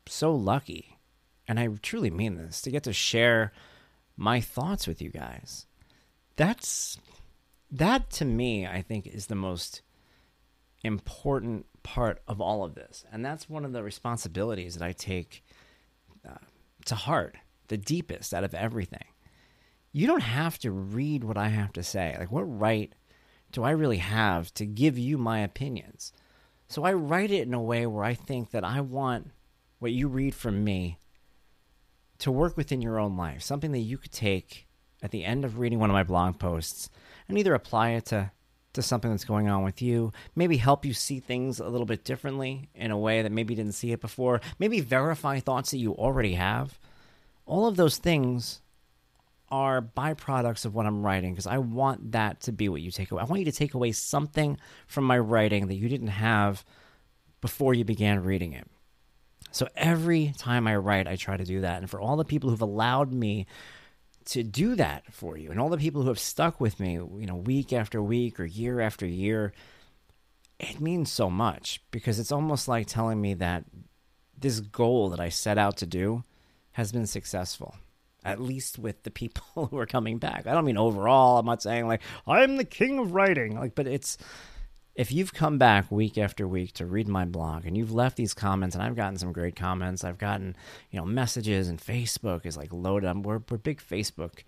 so 0.06 0.34
lucky, 0.34 0.98
and 1.46 1.60
I 1.60 1.68
truly 1.82 2.10
mean 2.10 2.36
this, 2.36 2.62
to 2.62 2.70
get 2.70 2.84
to 2.84 2.94
share 2.94 3.52
my 4.16 4.40
thoughts 4.40 4.86
with 4.86 5.02
you 5.02 5.10
guys. 5.10 5.66
That's 6.36 6.98
that 7.78 8.10
to 8.12 8.24
me, 8.24 8.66
I 8.66 8.82
think, 8.82 9.06
is 9.06 9.26
the 9.26 9.34
most 9.34 9.82
important 10.82 11.66
part 11.82 12.20
of 12.26 12.40
all 12.40 12.64
of 12.64 12.74
this. 12.74 13.04
And 13.12 13.24
that's 13.24 13.48
one 13.48 13.64
of 13.64 13.72
the 13.72 13.82
responsibilities 13.82 14.74
that 14.76 14.84
I 14.84 14.92
take 14.92 15.44
uh, 16.26 16.38
to 16.86 16.94
heart, 16.94 17.36
the 17.68 17.76
deepest 17.76 18.32
out 18.32 18.44
of 18.44 18.54
everything. 18.54 19.04
You 19.92 20.06
don't 20.06 20.22
have 20.22 20.58
to 20.60 20.70
read 20.70 21.24
what 21.24 21.38
I 21.38 21.48
have 21.48 21.72
to 21.74 21.82
say. 21.82 22.16
Like, 22.18 22.30
what 22.30 22.42
right 22.42 22.92
do 23.52 23.62
I 23.62 23.70
really 23.70 23.98
have 23.98 24.52
to 24.54 24.66
give 24.66 24.98
you 24.98 25.16
my 25.16 25.40
opinions? 25.40 26.12
So 26.68 26.84
I 26.84 26.92
write 26.92 27.30
it 27.30 27.46
in 27.46 27.54
a 27.54 27.62
way 27.62 27.86
where 27.86 28.04
I 28.04 28.14
think 28.14 28.50
that 28.50 28.64
I 28.64 28.80
want 28.80 29.30
what 29.78 29.92
you 29.92 30.08
read 30.08 30.34
from 30.34 30.64
me 30.64 30.98
to 32.18 32.32
work 32.32 32.56
within 32.56 32.82
your 32.82 32.98
own 32.98 33.16
life, 33.16 33.42
something 33.42 33.72
that 33.72 33.78
you 33.78 33.98
could 33.98 34.12
take 34.12 34.66
at 35.02 35.10
the 35.10 35.24
end 35.24 35.44
of 35.44 35.58
reading 35.58 35.78
one 35.78 35.90
of 35.90 35.94
my 35.94 36.02
blog 36.02 36.38
posts 36.38 36.90
and 37.28 37.38
either 37.38 37.54
apply 37.54 37.90
it 37.90 38.06
to 38.06 38.30
to 38.76 38.82
something 38.82 39.10
that's 39.10 39.24
going 39.24 39.48
on 39.48 39.64
with 39.64 39.80
you, 39.82 40.12
maybe 40.34 40.58
help 40.58 40.84
you 40.84 40.92
see 40.92 41.18
things 41.18 41.58
a 41.60 41.68
little 41.68 41.86
bit 41.86 42.04
differently 42.04 42.68
in 42.74 42.90
a 42.90 42.98
way 42.98 43.22
that 43.22 43.32
maybe 43.32 43.54
you 43.54 43.56
didn't 43.56 43.72
see 43.72 43.90
it 43.90 44.02
before, 44.02 44.40
maybe 44.58 44.80
verify 44.80 45.40
thoughts 45.40 45.70
that 45.70 45.78
you 45.78 45.92
already 45.94 46.34
have. 46.34 46.78
All 47.46 47.66
of 47.66 47.76
those 47.76 47.96
things 47.96 48.60
are 49.48 49.80
byproducts 49.80 50.64
of 50.64 50.74
what 50.74 50.86
I'm 50.86 51.04
writing 51.04 51.32
because 51.32 51.46
I 51.46 51.58
want 51.58 52.12
that 52.12 52.40
to 52.42 52.52
be 52.52 52.68
what 52.68 52.82
you 52.82 52.90
take 52.90 53.10
away. 53.10 53.22
I 53.22 53.24
want 53.24 53.40
you 53.40 53.50
to 53.50 53.56
take 53.56 53.74
away 53.74 53.92
something 53.92 54.58
from 54.86 55.04
my 55.04 55.18
writing 55.18 55.68
that 55.68 55.76
you 55.76 55.88
didn't 55.88 56.08
have 56.08 56.64
before 57.40 57.74
you 57.74 57.84
began 57.84 58.22
reading 58.24 58.52
it. 58.52 58.68
So 59.52 59.68
every 59.76 60.34
time 60.36 60.66
I 60.66 60.76
write, 60.76 61.06
I 61.06 61.16
try 61.16 61.36
to 61.36 61.44
do 61.44 61.62
that. 61.62 61.80
And 61.80 61.88
for 61.88 62.00
all 62.00 62.16
the 62.16 62.24
people 62.24 62.50
who've 62.50 62.60
allowed 62.60 63.12
me 63.12 63.46
to 64.26 64.42
do 64.42 64.74
that 64.74 65.04
for 65.12 65.38
you 65.38 65.50
and 65.50 65.60
all 65.60 65.68
the 65.68 65.78
people 65.78 66.02
who 66.02 66.08
have 66.08 66.18
stuck 66.18 66.60
with 66.60 66.78
me 66.80 66.94
you 66.94 67.26
know 67.26 67.36
week 67.36 67.72
after 67.72 68.02
week 68.02 68.38
or 68.38 68.44
year 68.44 68.80
after 68.80 69.06
year 69.06 69.52
it 70.58 70.80
means 70.80 71.10
so 71.10 71.30
much 71.30 71.80
because 71.90 72.18
it's 72.18 72.32
almost 72.32 72.66
like 72.66 72.86
telling 72.86 73.20
me 73.20 73.34
that 73.34 73.64
this 74.38 74.60
goal 74.60 75.10
that 75.10 75.20
I 75.20 75.28
set 75.28 75.58
out 75.58 75.76
to 75.78 75.86
do 75.86 76.24
has 76.72 76.92
been 76.92 77.06
successful 77.06 77.76
at 78.24 78.40
least 78.40 78.78
with 78.78 79.04
the 79.04 79.10
people 79.10 79.44
who 79.70 79.78
are 79.78 79.86
coming 79.86 80.18
back. 80.18 80.46
I 80.46 80.52
don't 80.52 80.64
mean 80.64 80.76
overall. 80.76 81.38
I'm 81.38 81.46
not 81.46 81.62
saying 81.62 81.86
like 81.86 82.02
I'm 82.26 82.56
the 82.56 82.64
king 82.64 82.98
of 82.98 83.12
writing. 83.12 83.58
Like 83.58 83.74
but 83.74 83.86
it's 83.86 84.18
if 84.96 85.12
you've 85.12 85.34
come 85.34 85.58
back 85.58 85.90
week 85.92 86.16
after 86.16 86.48
week 86.48 86.72
to 86.72 86.86
read 86.86 87.06
my 87.06 87.26
blog 87.26 87.66
and 87.66 87.76
you've 87.76 87.92
left 87.92 88.16
these 88.16 88.32
comments 88.32 88.74
and 88.74 88.82
I've 88.82 88.96
gotten 88.96 89.18
some 89.18 89.30
great 89.30 89.54
comments, 89.54 90.02
I've 90.02 90.16
gotten, 90.16 90.56
you 90.90 90.98
know, 90.98 91.04
messages 91.04 91.68
and 91.68 91.78
Facebook 91.78 92.46
is 92.46 92.56
like 92.56 92.72
loaded. 92.72 93.24
We're, 93.24 93.42
we're 93.50 93.58
big 93.58 93.80
Facebook, 93.80 94.40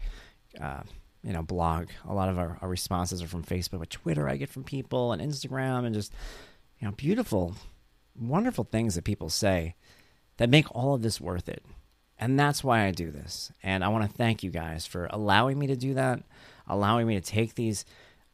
uh, 0.59 0.81
you 1.23 1.35
know, 1.35 1.43
blog. 1.43 1.89
A 2.09 2.15
lot 2.15 2.31
of 2.31 2.39
our, 2.39 2.57
our 2.63 2.69
responses 2.69 3.23
are 3.23 3.29
from 3.29 3.45
Facebook, 3.45 3.81
but 3.81 3.91
Twitter 3.91 4.27
I 4.27 4.37
get 4.37 4.49
from 4.49 4.65
people 4.65 5.13
and 5.13 5.21
Instagram 5.21 5.85
and 5.85 5.95
just, 5.95 6.15
you 6.81 6.87
know, 6.89 6.93
beautiful, 6.93 7.55
wonderful 8.19 8.65
things 8.65 8.95
that 8.95 9.05
people 9.05 9.29
say 9.29 9.75
that 10.39 10.49
make 10.49 10.75
all 10.75 10.95
of 10.95 11.03
this 11.03 11.21
worth 11.21 11.51
it. 11.51 11.63
And 12.19 12.41
that's 12.41 12.65
why 12.65 12.87
I 12.87 12.91
do 12.91 13.11
this. 13.11 13.53
And 13.63 13.85
I 13.85 13.89
want 13.89 14.11
to 14.11 14.17
thank 14.17 14.43
you 14.43 14.51
guys 14.51 14.87
for 14.87 15.09
allowing 15.11 15.59
me 15.59 15.67
to 15.67 15.77
do 15.77 15.93
that, 15.95 16.23
allowing 16.67 17.07
me 17.07 17.17
to 17.17 17.21
take 17.21 17.55
these 17.55 17.85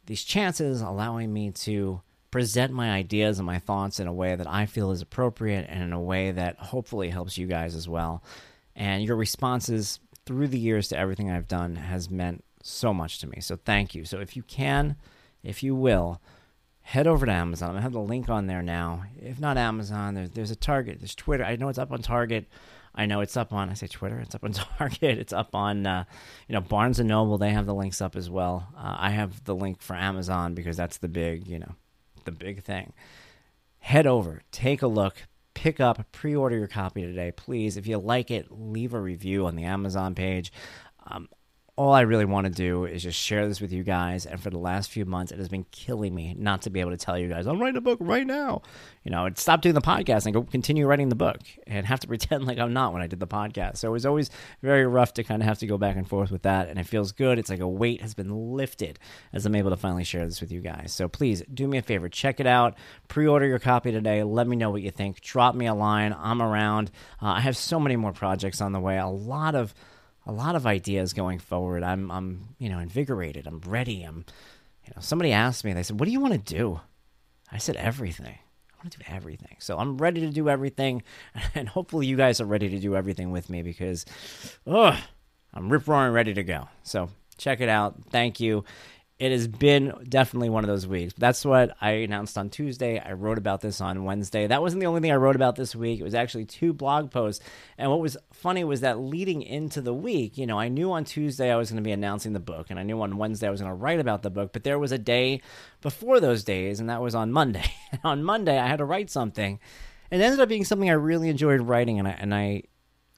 these 0.06 0.22
chances, 0.22 0.82
allowing 0.82 1.32
me 1.32 1.50
to 1.50 2.02
present 2.34 2.72
my 2.72 2.90
ideas 2.90 3.38
and 3.38 3.46
my 3.46 3.60
thoughts 3.60 4.00
in 4.00 4.08
a 4.08 4.12
way 4.12 4.34
that 4.34 4.48
I 4.48 4.66
feel 4.66 4.90
is 4.90 5.00
appropriate 5.00 5.66
and 5.68 5.84
in 5.84 5.92
a 5.92 6.00
way 6.00 6.32
that 6.32 6.58
hopefully 6.58 7.08
helps 7.08 7.38
you 7.38 7.46
guys 7.46 7.76
as 7.76 7.88
well. 7.88 8.24
And 8.74 9.04
your 9.04 9.14
responses 9.14 10.00
through 10.26 10.48
the 10.48 10.58
years 10.58 10.88
to 10.88 10.98
everything 10.98 11.30
I've 11.30 11.46
done 11.46 11.76
has 11.76 12.10
meant 12.10 12.42
so 12.60 12.92
much 12.92 13.20
to 13.20 13.28
me. 13.28 13.40
So 13.40 13.54
thank 13.54 13.94
you. 13.94 14.04
So 14.04 14.18
if 14.18 14.34
you 14.34 14.42
can, 14.42 14.96
if 15.44 15.62
you 15.62 15.76
will, 15.76 16.20
head 16.80 17.06
over 17.06 17.24
to 17.24 17.30
Amazon. 17.30 17.68
I'm 17.68 17.74
gonna 17.74 17.82
have 17.82 17.92
the 17.92 18.00
link 18.00 18.28
on 18.28 18.48
there 18.48 18.62
now. 18.62 19.04
If 19.16 19.38
not 19.38 19.56
Amazon, 19.56 20.14
there's 20.14 20.30
there's 20.30 20.50
a 20.50 20.56
Target, 20.56 20.98
there's 20.98 21.14
Twitter. 21.14 21.44
I 21.44 21.54
know 21.54 21.68
it's 21.68 21.78
up 21.78 21.92
on 21.92 22.02
Target. 22.02 22.48
I 22.96 23.06
know 23.06 23.20
it's 23.20 23.36
up 23.36 23.52
on 23.52 23.70
I 23.70 23.74
say 23.74 23.86
Twitter, 23.86 24.18
it's 24.18 24.34
up 24.34 24.42
on 24.42 24.52
Target, 24.78 25.18
it's 25.18 25.32
up 25.32 25.54
on 25.54 25.86
uh, 25.86 26.02
you 26.48 26.54
know 26.54 26.62
Barnes 26.62 26.98
and 26.98 27.08
Noble. 27.08 27.38
They 27.38 27.52
have 27.52 27.66
the 27.66 27.76
links 27.76 28.00
up 28.00 28.16
as 28.16 28.28
well. 28.28 28.66
Uh, 28.76 28.96
I 28.98 29.10
have 29.10 29.44
the 29.44 29.54
link 29.54 29.80
for 29.80 29.94
Amazon 29.94 30.54
because 30.54 30.76
that's 30.76 30.98
the 30.98 31.06
big 31.06 31.46
you 31.46 31.60
know 31.60 31.76
the 32.24 32.32
big 32.32 32.62
thing. 32.62 32.92
Head 33.78 34.06
over, 34.06 34.42
take 34.50 34.82
a 34.82 34.86
look, 34.86 35.26
pick 35.54 35.80
up, 35.80 36.10
pre-order 36.12 36.56
your 36.56 36.68
copy 36.68 37.02
today, 37.02 37.32
please. 37.32 37.76
If 37.76 37.86
you 37.86 37.98
like 37.98 38.30
it, 38.30 38.50
leave 38.50 38.94
a 38.94 39.00
review 39.00 39.46
on 39.46 39.56
the 39.56 39.64
Amazon 39.64 40.14
page. 40.14 40.52
Um, 41.06 41.28
all 41.76 41.92
I 41.92 42.02
really 42.02 42.24
want 42.24 42.44
to 42.46 42.52
do 42.52 42.84
is 42.84 43.02
just 43.02 43.18
share 43.18 43.48
this 43.48 43.60
with 43.60 43.72
you 43.72 43.82
guys. 43.82 44.26
And 44.26 44.40
for 44.40 44.48
the 44.48 44.58
last 44.58 44.90
few 44.90 45.04
months, 45.04 45.32
it 45.32 45.38
has 45.38 45.48
been 45.48 45.66
killing 45.72 46.14
me 46.14 46.34
not 46.38 46.62
to 46.62 46.70
be 46.70 46.78
able 46.78 46.92
to 46.92 46.96
tell 46.96 47.18
you 47.18 47.28
guys, 47.28 47.48
I'm 47.48 47.60
writing 47.60 47.78
a 47.78 47.80
book 47.80 47.98
right 48.00 48.26
now. 48.26 48.62
You 49.02 49.10
know, 49.10 49.26
I'd 49.26 49.38
stop 49.38 49.60
doing 49.60 49.74
the 49.74 49.80
podcast 49.80 50.24
and 50.24 50.32
go 50.32 50.44
continue 50.44 50.86
writing 50.86 51.08
the 51.08 51.16
book 51.16 51.38
and 51.66 51.84
have 51.84 51.98
to 52.00 52.06
pretend 52.14 52.46
like 52.46 52.58
I'm 52.58 52.72
not 52.72 52.92
when 52.92 53.02
I 53.02 53.08
did 53.08 53.18
the 53.18 53.26
podcast. 53.26 53.78
So 53.78 53.88
it 53.88 53.92
was 53.92 54.06
always 54.06 54.30
very 54.62 54.86
rough 54.86 55.14
to 55.14 55.24
kind 55.24 55.42
of 55.42 55.48
have 55.48 55.58
to 55.58 55.66
go 55.66 55.76
back 55.76 55.96
and 55.96 56.08
forth 56.08 56.30
with 56.30 56.42
that. 56.42 56.68
And 56.68 56.78
it 56.78 56.86
feels 56.86 57.10
good. 57.10 57.40
It's 57.40 57.50
like 57.50 57.60
a 57.60 57.68
weight 57.68 58.02
has 58.02 58.14
been 58.14 58.54
lifted 58.54 59.00
as 59.32 59.44
I'm 59.44 59.56
able 59.56 59.70
to 59.70 59.76
finally 59.76 60.04
share 60.04 60.24
this 60.24 60.40
with 60.40 60.52
you 60.52 60.60
guys. 60.60 60.92
So 60.92 61.08
please 61.08 61.42
do 61.52 61.66
me 61.66 61.78
a 61.78 61.82
favor, 61.82 62.08
check 62.08 62.38
it 62.38 62.46
out, 62.46 62.76
pre 63.08 63.26
order 63.26 63.46
your 63.46 63.58
copy 63.58 63.90
today. 63.90 64.22
Let 64.22 64.46
me 64.46 64.54
know 64.54 64.70
what 64.70 64.82
you 64.82 64.92
think. 64.92 65.22
Drop 65.22 65.56
me 65.56 65.66
a 65.66 65.74
line. 65.74 66.14
I'm 66.16 66.40
around. 66.40 66.92
Uh, 67.20 67.30
I 67.30 67.40
have 67.40 67.56
so 67.56 67.80
many 67.80 67.96
more 67.96 68.12
projects 68.12 68.60
on 68.60 68.70
the 68.70 68.80
way, 68.80 68.96
a 68.96 69.08
lot 69.08 69.56
of 69.56 69.74
a 70.26 70.32
lot 70.32 70.56
of 70.56 70.66
ideas 70.66 71.12
going 71.12 71.38
forward. 71.38 71.82
I'm 71.82 72.10
I'm 72.10 72.56
you 72.58 72.68
know 72.68 72.78
invigorated. 72.78 73.46
I'm 73.46 73.60
ready. 73.60 74.02
I'm 74.02 74.24
you 74.84 74.92
know 74.94 75.00
somebody 75.00 75.32
asked 75.32 75.64
me. 75.64 75.72
They 75.72 75.82
said, 75.82 75.98
"What 75.98 76.06
do 76.06 76.12
you 76.12 76.20
want 76.20 76.34
to 76.34 76.54
do?" 76.54 76.80
I 77.50 77.58
said, 77.58 77.76
"Everything." 77.76 78.38
I 78.72 78.76
want 78.86 78.92
to 78.92 78.98
do 78.98 79.04
everything. 79.08 79.56
So 79.60 79.78
I'm 79.78 79.96
ready 79.96 80.20
to 80.20 80.30
do 80.30 80.48
everything, 80.48 81.02
and 81.54 81.68
hopefully 81.68 82.06
you 82.06 82.16
guys 82.16 82.40
are 82.40 82.46
ready 82.46 82.68
to 82.68 82.78
do 82.78 82.94
everything 82.94 83.30
with 83.30 83.48
me 83.48 83.62
because, 83.62 84.04
ugh, 84.66 84.98
I'm 85.54 85.70
rip 85.70 85.88
roaring 85.88 86.12
ready 86.12 86.34
to 86.34 86.42
go. 86.42 86.68
So 86.82 87.08
check 87.38 87.60
it 87.60 87.68
out. 87.70 87.96
Thank 88.10 88.40
you 88.40 88.64
it 89.18 89.30
has 89.30 89.46
been 89.46 89.92
definitely 90.08 90.50
one 90.50 90.64
of 90.64 90.68
those 90.68 90.88
weeks. 90.88 91.14
That's 91.16 91.44
what 91.44 91.76
I 91.80 91.90
announced 91.90 92.36
on 92.36 92.50
Tuesday. 92.50 92.98
I 92.98 93.12
wrote 93.12 93.38
about 93.38 93.60
this 93.60 93.80
on 93.80 94.02
Wednesday. 94.02 94.48
That 94.48 94.60
wasn't 94.60 94.80
the 94.80 94.86
only 94.86 95.00
thing 95.00 95.12
I 95.12 95.16
wrote 95.16 95.36
about 95.36 95.54
this 95.54 95.76
week. 95.76 96.00
It 96.00 96.04
was 96.04 96.16
actually 96.16 96.46
two 96.46 96.72
blog 96.72 97.12
posts. 97.12 97.44
And 97.78 97.90
what 97.90 98.00
was 98.00 98.16
funny 98.32 98.64
was 98.64 98.80
that 98.80 98.98
leading 98.98 99.42
into 99.42 99.80
the 99.80 99.94
week, 99.94 100.36
you 100.36 100.46
know, 100.46 100.58
I 100.58 100.68
knew 100.68 100.90
on 100.90 101.04
Tuesday 101.04 101.52
I 101.52 101.56
was 101.56 101.70
going 101.70 101.82
to 101.82 101.86
be 101.86 101.92
announcing 101.92 102.32
the 102.32 102.40
book, 102.40 102.70
and 102.70 102.78
I 102.78 102.82
knew 102.82 103.00
on 103.02 103.16
Wednesday 103.16 103.46
I 103.46 103.50
was 103.50 103.60
going 103.60 103.70
to 103.70 103.76
write 103.76 104.00
about 104.00 104.22
the 104.22 104.30
book, 104.30 104.52
but 104.52 104.64
there 104.64 104.80
was 104.80 104.90
a 104.90 104.98
day 104.98 105.40
before 105.80 106.18
those 106.18 106.42
days, 106.42 106.80
and 106.80 106.90
that 106.90 107.00
was 107.00 107.14
on 107.14 107.30
Monday. 107.30 107.72
on 108.04 108.24
Monday, 108.24 108.58
I 108.58 108.66
had 108.66 108.78
to 108.78 108.84
write 108.84 109.10
something. 109.10 109.60
It 110.10 110.20
ended 110.20 110.40
up 110.40 110.48
being 110.48 110.64
something 110.64 110.90
I 110.90 110.94
really 110.94 111.28
enjoyed 111.28 111.60
writing, 111.60 112.00
and 112.00 112.08
I, 112.08 112.12
and 112.12 112.34
I 112.34 112.64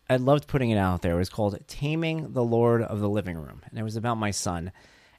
I 0.08 0.16
loved 0.16 0.46
putting 0.46 0.70
it 0.70 0.78
out 0.78 1.02
there. 1.02 1.14
It 1.14 1.18
was 1.18 1.28
called 1.28 1.58
Taming 1.66 2.32
the 2.32 2.44
Lord 2.44 2.82
of 2.82 3.00
the 3.00 3.08
Living 3.08 3.36
Room, 3.36 3.62
and 3.68 3.78
it 3.78 3.82
was 3.82 3.96
about 3.96 4.18
my 4.18 4.30
son. 4.30 4.72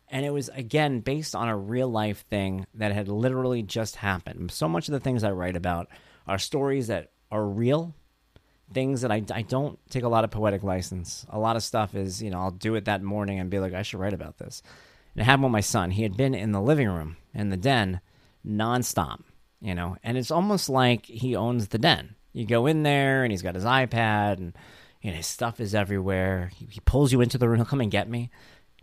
And 0.09 0.25
it 0.25 0.31
was, 0.31 0.49
again, 0.49 1.01
based 1.01 1.35
on 1.35 1.49
a 1.49 1.57
real 1.57 1.89
life 1.89 2.25
thing 2.29 2.65
that 2.75 2.93
had 2.93 3.09
literally 3.09 3.61
just 3.61 3.97
happened. 3.97 4.51
So 4.51 4.69
much 4.69 4.87
of 4.87 4.93
the 4.93 4.99
things 4.99 5.23
I 5.23 5.31
write 5.31 5.57
about 5.57 5.87
are 6.27 6.37
stories 6.37 6.87
that 6.87 7.11
are 7.29 7.45
real, 7.45 7.93
things 8.73 9.01
that 9.01 9.11
I, 9.11 9.21
I 9.33 9.41
don't 9.41 9.77
take 9.89 10.03
a 10.03 10.09
lot 10.09 10.23
of 10.23 10.31
poetic 10.31 10.63
license. 10.63 11.25
A 11.29 11.39
lot 11.39 11.57
of 11.57 11.63
stuff 11.63 11.93
is, 11.93 12.21
you 12.21 12.29
know, 12.29 12.39
I'll 12.39 12.51
do 12.51 12.75
it 12.75 12.85
that 12.85 13.03
morning 13.03 13.39
and 13.39 13.49
be 13.49 13.59
like, 13.59 13.73
I 13.73 13.81
should 13.81 13.99
write 13.99 14.13
about 14.13 14.37
this. 14.37 14.61
And 15.13 15.21
it 15.21 15.25
happened 15.25 15.45
with 15.45 15.51
my 15.51 15.61
son. 15.61 15.91
He 15.91 16.03
had 16.03 16.15
been 16.15 16.33
in 16.33 16.51
the 16.51 16.61
living 16.61 16.87
room, 16.87 17.17
in 17.33 17.49
the 17.49 17.57
den, 17.57 17.99
nonstop, 18.45 19.23
you 19.61 19.75
know, 19.75 19.97
and 20.03 20.17
it's 20.17 20.31
almost 20.31 20.69
like 20.69 21.05
he 21.05 21.35
owns 21.35 21.67
the 21.67 21.79
den. 21.79 22.15
You 22.31 22.45
go 22.45 22.65
in 22.65 22.83
there 22.83 23.23
and 23.23 23.31
he's 23.31 23.41
got 23.41 23.55
his 23.55 23.65
iPad 23.65 24.37
and, 24.37 24.53
his 24.99 25.25
stuff 25.25 25.61
is 25.61 25.73
everywhere. 25.73 26.51
He, 26.53 26.67
he 26.69 26.79
pulls 26.81 27.13
you 27.13 27.21
into 27.21 27.37
the 27.37 27.47
room. 27.47 27.59
He'll 27.59 27.65
come 27.65 27.79
and 27.79 27.89
get 27.89 28.09
me 28.09 28.29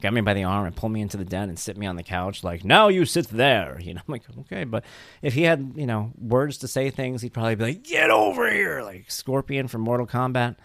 got 0.00 0.12
me 0.12 0.20
by 0.20 0.34
the 0.34 0.44
arm 0.44 0.66
and 0.66 0.76
pulled 0.76 0.92
me 0.92 1.00
into 1.00 1.16
the 1.16 1.24
den 1.24 1.48
and 1.48 1.58
sit 1.58 1.76
me 1.76 1.86
on 1.86 1.96
the 1.96 2.02
couch 2.02 2.44
like 2.44 2.64
now 2.64 2.88
you 2.88 3.04
sit 3.04 3.28
there 3.28 3.78
you 3.80 3.94
know 3.94 4.00
i'm 4.06 4.12
like 4.12 4.22
okay 4.40 4.64
but 4.64 4.84
if 5.22 5.34
he 5.34 5.42
had 5.42 5.72
you 5.76 5.86
know 5.86 6.12
words 6.18 6.58
to 6.58 6.68
say 6.68 6.90
things 6.90 7.22
he'd 7.22 7.32
probably 7.32 7.54
be 7.54 7.64
like 7.64 7.82
get 7.84 8.10
over 8.10 8.50
here 8.50 8.82
like 8.82 9.10
scorpion 9.10 9.68
from 9.68 9.80
mortal 9.80 10.06
kombat. 10.06 10.56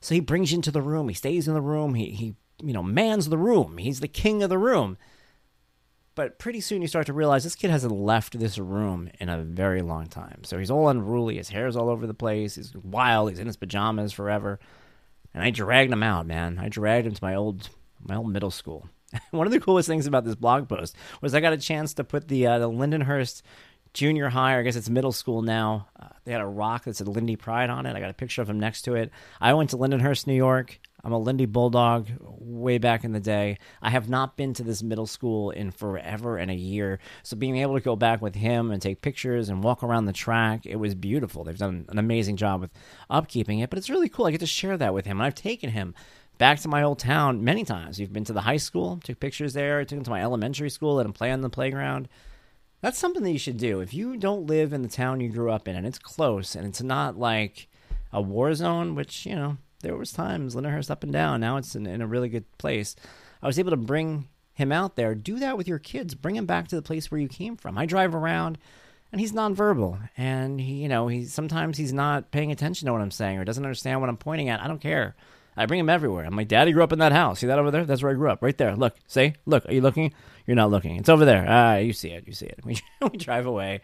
So 0.00 0.14
he 0.14 0.20
brings 0.20 0.52
you 0.52 0.56
into 0.56 0.70
the 0.70 0.82
room 0.82 1.08
he 1.08 1.14
stays 1.14 1.48
in 1.48 1.54
the 1.54 1.60
room 1.60 1.94
he, 1.94 2.10
he 2.10 2.34
you 2.62 2.72
know 2.72 2.82
mans 2.82 3.28
the 3.28 3.38
room 3.38 3.78
he's 3.78 4.00
the 4.00 4.08
king 4.08 4.42
of 4.42 4.50
the 4.50 4.58
room. 4.58 4.96
But 6.14 6.40
pretty 6.40 6.60
soon 6.60 6.82
you 6.82 6.88
start 6.88 7.06
to 7.06 7.12
realize 7.12 7.44
this 7.44 7.54
kid 7.54 7.70
hasn't 7.70 7.92
left 7.92 8.36
this 8.36 8.58
room 8.58 9.08
in 9.20 9.28
a 9.28 9.40
very 9.40 9.82
long 9.82 10.08
time. 10.08 10.42
So 10.42 10.58
he's 10.58 10.70
all 10.70 10.88
unruly 10.88 11.36
his 11.36 11.50
hair's 11.50 11.76
all 11.76 11.88
over 11.88 12.08
the 12.08 12.14
place 12.14 12.56
he's 12.56 12.74
wild 12.74 13.30
he's 13.30 13.38
in 13.38 13.46
his 13.46 13.56
pajamas 13.56 14.12
forever. 14.12 14.58
And 15.34 15.42
i 15.42 15.50
dragged 15.50 15.92
him 15.92 16.02
out 16.02 16.26
man. 16.26 16.58
I 16.58 16.68
dragged 16.68 17.06
him 17.06 17.14
to 17.14 17.24
my 17.24 17.34
old 17.34 17.68
my 18.00 18.16
old 18.16 18.30
middle 18.30 18.50
school. 18.50 18.88
One 19.30 19.46
of 19.46 19.52
the 19.52 19.60
coolest 19.60 19.88
things 19.88 20.06
about 20.06 20.24
this 20.24 20.34
blog 20.34 20.68
post 20.68 20.96
was 21.20 21.34
I 21.34 21.40
got 21.40 21.52
a 21.52 21.58
chance 21.58 21.94
to 21.94 22.04
put 22.04 22.28
the 22.28 22.46
uh, 22.46 22.58
the 22.58 22.70
Lindenhurst 22.70 23.42
junior 23.94 24.28
high, 24.28 24.54
or 24.54 24.60
I 24.60 24.62
guess 24.62 24.76
it's 24.76 24.90
middle 24.90 25.12
school 25.12 25.42
now. 25.42 25.88
Uh, 25.98 26.08
they 26.24 26.32
had 26.32 26.40
a 26.40 26.46
rock 26.46 26.84
that 26.84 26.96
said 26.96 27.08
Lindy 27.08 27.36
Pride 27.36 27.70
on 27.70 27.86
it. 27.86 27.96
I 27.96 28.00
got 28.00 28.10
a 28.10 28.14
picture 28.14 28.42
of 28.42 28.50
him 28.50 28.60
next 28.60 28.82
to 28.82 28.94
it. 28.94 29.10
I 29.40 29.54
went 29.54 29.70
to 29.70 29.76
Lindenhurst, 29.76 30.26
New 30.26 30.34
York. 30.34 30.78
I'm 31.04 31.12
a 31.12 31.18
Lindy 31.18 31.46
Bulldog 31.46 32.08
way 32.20 32.78
back 32.78 33.04
in 33.04 33.12
the 33.12 33.20
day. 33.20 33.58
I 33.80 33.90
have 33.90 34.08
not 34.08 34.36
been 34.36 34.52
to 34.54 34.64
this 34.64 34.82
middle 34.82 35.06
school 35.06 35.50
in 35.50 35.70
forever 35.70 36.36
and 36.36 36.50
a 36.50 36.54
year. 36.54 36.98
So 37.22 37.36
being 37.36 37.58
able 37.58 37.74
to 37.74 37.80
go 37.80 37.94
back 37.94 38.20
with 38.20 38.34
him 38.34 38.72
and 38.72 38.82
take 38.82 39.00
pictures 39.00 39.48
and 39.48 39.62
walk 39.62 39.82
around 39.82 40.06
the 40.06 40.12
track, 40.12 40.66
it 40.66 40.76
was 40.76 40.96
beautiful. 40.96 41.44
They've 41.44 41.56
done 41.56 41.86
an 41.88 41.98
amazing 41.98 42.36
job 42.36 42.60
with 42.60 42.70
upkeeping 43.10 43.62
it, 43.62 43.70
but 43.70 43.78
it's 43.78 43.90
really 43.90 44.08
cool. 44.08 44.26
I 44.26 44.32
get 44.32 44.40
to 44.40 44.46
share 44.46 44.76
that 44.76 44.92
with 44.92 45.06
him. 45.06 45.18
And 45.18 45.26
I've 45.26 45.36
taken 45.36 45.70
him 45.70 45.94
back 46.38 46.60
to 46.60 46.68
my 46.68 46.82
old 46.82 47.00
town 47.00 47.44
many 47.44 47.64
times. 47.64 47.98
You've 47.98 48.12
been 48.12 48.24
to 48.24 48.32
the 48.32 48.42
high 48.42 48.56
school, 48.56 49.00
took 49.02 49.20
pictures 49.20 49.52
there, 49.52 49.84
took 49.84 49.98
him 49.98 50.04
to 50.04 50.10
my 50.10 50.22
elementary 50.22 50.70
school, 50.70 50.94
let 50.94 51.06
him 51.06 51.12
play 51.12 51.30
on 51.30 51.42
the 51.42 51.50
playground. 51.50 52.08
That's 52.80 52.98
something 52.98 53.24
that 53.24 53.32
you 53.32 53.38
should 53.38 53.58
do. 53.58 53.80
If 53.80 53.92
you 53.92 54.16
don't 54.16 54.46
live 54.46 54.72
in 54.72 54.82
the 54.82 54.88
town 54.88 55.20
you 55.20 55.28
grew 55.28 55.50
up 55.50 55.66
in 55.66 55.74
and 55.74 55.86
it's 55.86 55.98
close 55.98 56.54
and 56.54 56.66
it's 56.66 56.80
not 56.80 57.18
like 57.18 57.68
a 58.12 58.22
war 58.22 58.54
zone, 58.54 58.94
which, 58.94 59.26
you 59.26 59.34
know, 59.34 59.58
there 59.80 59.96
was 59.96 60.12
times 60.12 60.54
Lindenhurst 60.54 60.90
up 60.90 61.02
and 61.02 61.12
down. 61.12 61.40
Now 61.40 61.56
it's 61.56 61.74
in, 61.74 61.86
in 61.86 62.00
a 62.00 62.06
really 62.06 62.28
good 62.28 62.46
place. 62.56 62.94
I 63.42 63.46
was 63.46 63.58
able 63.58 63.70
to 63.70 63.76
bring 63.76 64.28
him 64.54 64.70
out 64.72 64.96
there. 64.96 65.14
Do 65.14 65.38
that 65.40 65.56
with 65.56 65.68
your 65.68 65.78
kids. 65.78 66.14
Bring 66.14 66.36
him 66.36 66.46
back 66.46 66.68
to 66.68 66.76
the 66.76 66.82
place 66.82 67.10
where 67.10 67.20
you 67.20 67.28
came 67.28 67.56
from. 67.56 67.76
I 67.76 67.86
drive 67.86 68.14
around 68.14 68.58
and 69.10 69.20
he's 69.20 69.32
nonverbal 69.32 70.08
and 70.16 70.60
he, 70.60 70.74
you 70.74 70.88
know, 70.88 71.08
he 71.08 71.24
sometimes 71.24 71.78
he's 71.78 71.92
not 71.92 72.30
paying 72.30 72.52
attention 72.52 72.86
to 72.86 72.92
what 72.92 73.02
I'm 73.02 73.10
saying 73.10 73.38
or 73.38 73.44
doesn't 73.44 73.64
understand 73.64 74.00
what 74.00 74.08
I'm 74.08 74.16
pointing 74.16 74.48
at. 74.48 74.62
I 74.62 74.68
don't 74.68 74.80
care. 74.80 75.16
I 75.58 75.66
bring 75.66 75.80
him 75.80 75.90
everywhere. 75.90 76.24
I'm 76.24 76.36
like, 76.36 76.46
Daddy 76.46 76.70
grew 76.70 76.84
up 76.84 76.92
in 76.92 77.00
that 77.00 77.10
house. 77.10 77.40
See 77.40 77.48
that 77.48 77.58
over 77.58 77.72
there? 77.72 77.84
That's 77.84 78.00
where 78.00 78.12
I 78.12 78.14
grew 78.14 78.30
up. 78.30 78.42
Right 78.42 78.56
there. 78.56 78.76
Look. 78.76 78.94
See? 79.08 79.34
Look. 79.44 79.66
Are 79.66 79.72
you 79.72 79.80
looking? 79.80 80.14
You're 80.46 80.54
not 80.54 80.70
looking. 80.70 80.96
It's 80.96 81.08
over 81.08 81.24
there. 81.24 81.44
Ah, 81.48 81.76
you 81.76 81.92
see 81.92 82.10
it. 82.10 82.26
You 82.26 82.32
see 82.32 82.46
it. 82.46 82.60
We, 82.64 82.80
we 83.02 83.18
drive 83.18 83.46
away. 83.46 83.80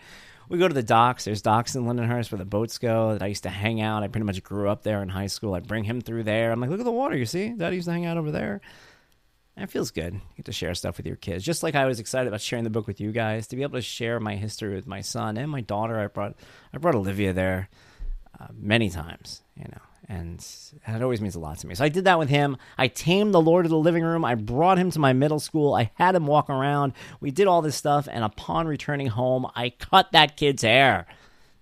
We 0.48 0.58
go 0.58 0.68
to 0.68 0.74
the 0.74 0.82
docks. 0.84 1.24
There's 1.24 1.42
docks 1.42 1.74
in 1.74 1.84
Lindenhurst 1.84 2.30
where 2.30 2.38
the 2.38 2.44
boats 2.44 2.78
go 2.78 3.14
that 3.14 3.22
I 3.22 3.26
used 3.26 3.42
to 3.42 3.48
hang 3.48 3.80
out. 3.80 4.04
I 4.04 4.08
pretty 4.08 4.26
much 4.26 4.42
grew 4.42 4.68
up 4.68 4.82
there 4.82 5.02
in 5.02 5.08
high 5.08 5.26
school. 5.26 5.54
I 5.54 5.60
bring 5.60 5.84
him 5.84 6.00
through 6.00 6.22
there. 6.24 6.52
I'm 6.52 6.60
like, 6.60 6.70
look 6.70 6.80
at 6.80 6.84
the 6.84 6.92
water. 6.92 7.16
You 7.16 7.26
see? 7.26 7.48
Daddy 7.48 7.76
used 7.76 7.86
to 7.86 7.92
hang 7.92 8.06
out 8.06 8.18
over 8.18 8.30
there. 8.30 8.60
And 9.56 9.64
it 9.64 9.70
feels 9.72 9.90
good. 9.90 10.14
You 10.14 10.20
get 10.36 10.44
to 10.44 10.52
share 10.52 10.74
stuff 10.74 10.96
with 10.96 11.06
your 11.06 11.16
kids. 11.16 11.44
Just 11.44 11.62
like 11.62 11.74
I 11.74 11.86
was 11.86 11.98
excited 11.98 12.28
about 12.28 12.40
sharing 12.40 12.64
the 12.64 12.70
book 12.70 12.86
with 12.86 13.00
you 13.00 13.10
guys, 13.10 13.48
to 13.48 13.56
be 13.56 13.62
able 13.62 13.78
to 13.78 13.82
share 13.82 14.20
my 14.20 14.36
history 14.36 14.74
with 14.74 14.86
my 14.86 15.00
son 15.00 15.36
and 15.36 15.50
my 15.50 15.60
daughter. 15.60 15.98
I 15.98 16.06
brought 16.08 16.36
I 16.72 16.78
brought 16.78 16.94
Olivia 16.94 17.32
there 17.32 17.68
uh, 18.38 18.48
many 18.52 18.90
times, 18.90 19.42
you 19.56 19.64
know 19.64 19.83
and 20.08 20.44
it 20.86 21.02
always 21.02 21.20
means 21.20 21.34
a 21.34 21.40
lot 21.40 21.58
to 21.58 21.66
me. 21.66 21.74
So 21.74 21.84
I 21.84 21.88
did 21.88 22.04
that 22.04 22.18
with 22.18 22.28
him. 22.28 22.56
I 22.76 22.88
tamed 22.88 23.32
the 23.32 23.40
Lord 23.40 23.64
of 23.64 23.70
the 23.70 23.78
living 23.78 24.02
room. 24.02 24.24
I 24.24 24.34
brought 24.34 24.78
him 24.78 24.90
to 24.90 24.98
my 24.98 25.12
middle 25.12 25.40
school. 25.40 25.74
I 25.74 25.90
had 25.94 26.14
him 26.14 26.26
walk 26.26 26.50
around. 26.50 26.92
We 27.20 27.30
did 27.30 27.46
all 27.46 27.62
this 27.62 27.76
stuff, 27.76 28.08
and 28.10 28.22
upon 28.24 28.66
returning 28.66 29.08
home, 29.08 29.46
I 29.54 29.70
cut 29.70 30.12
that 30.12 30.36
kid's 30.36 30.62
hair. 30.62 31.06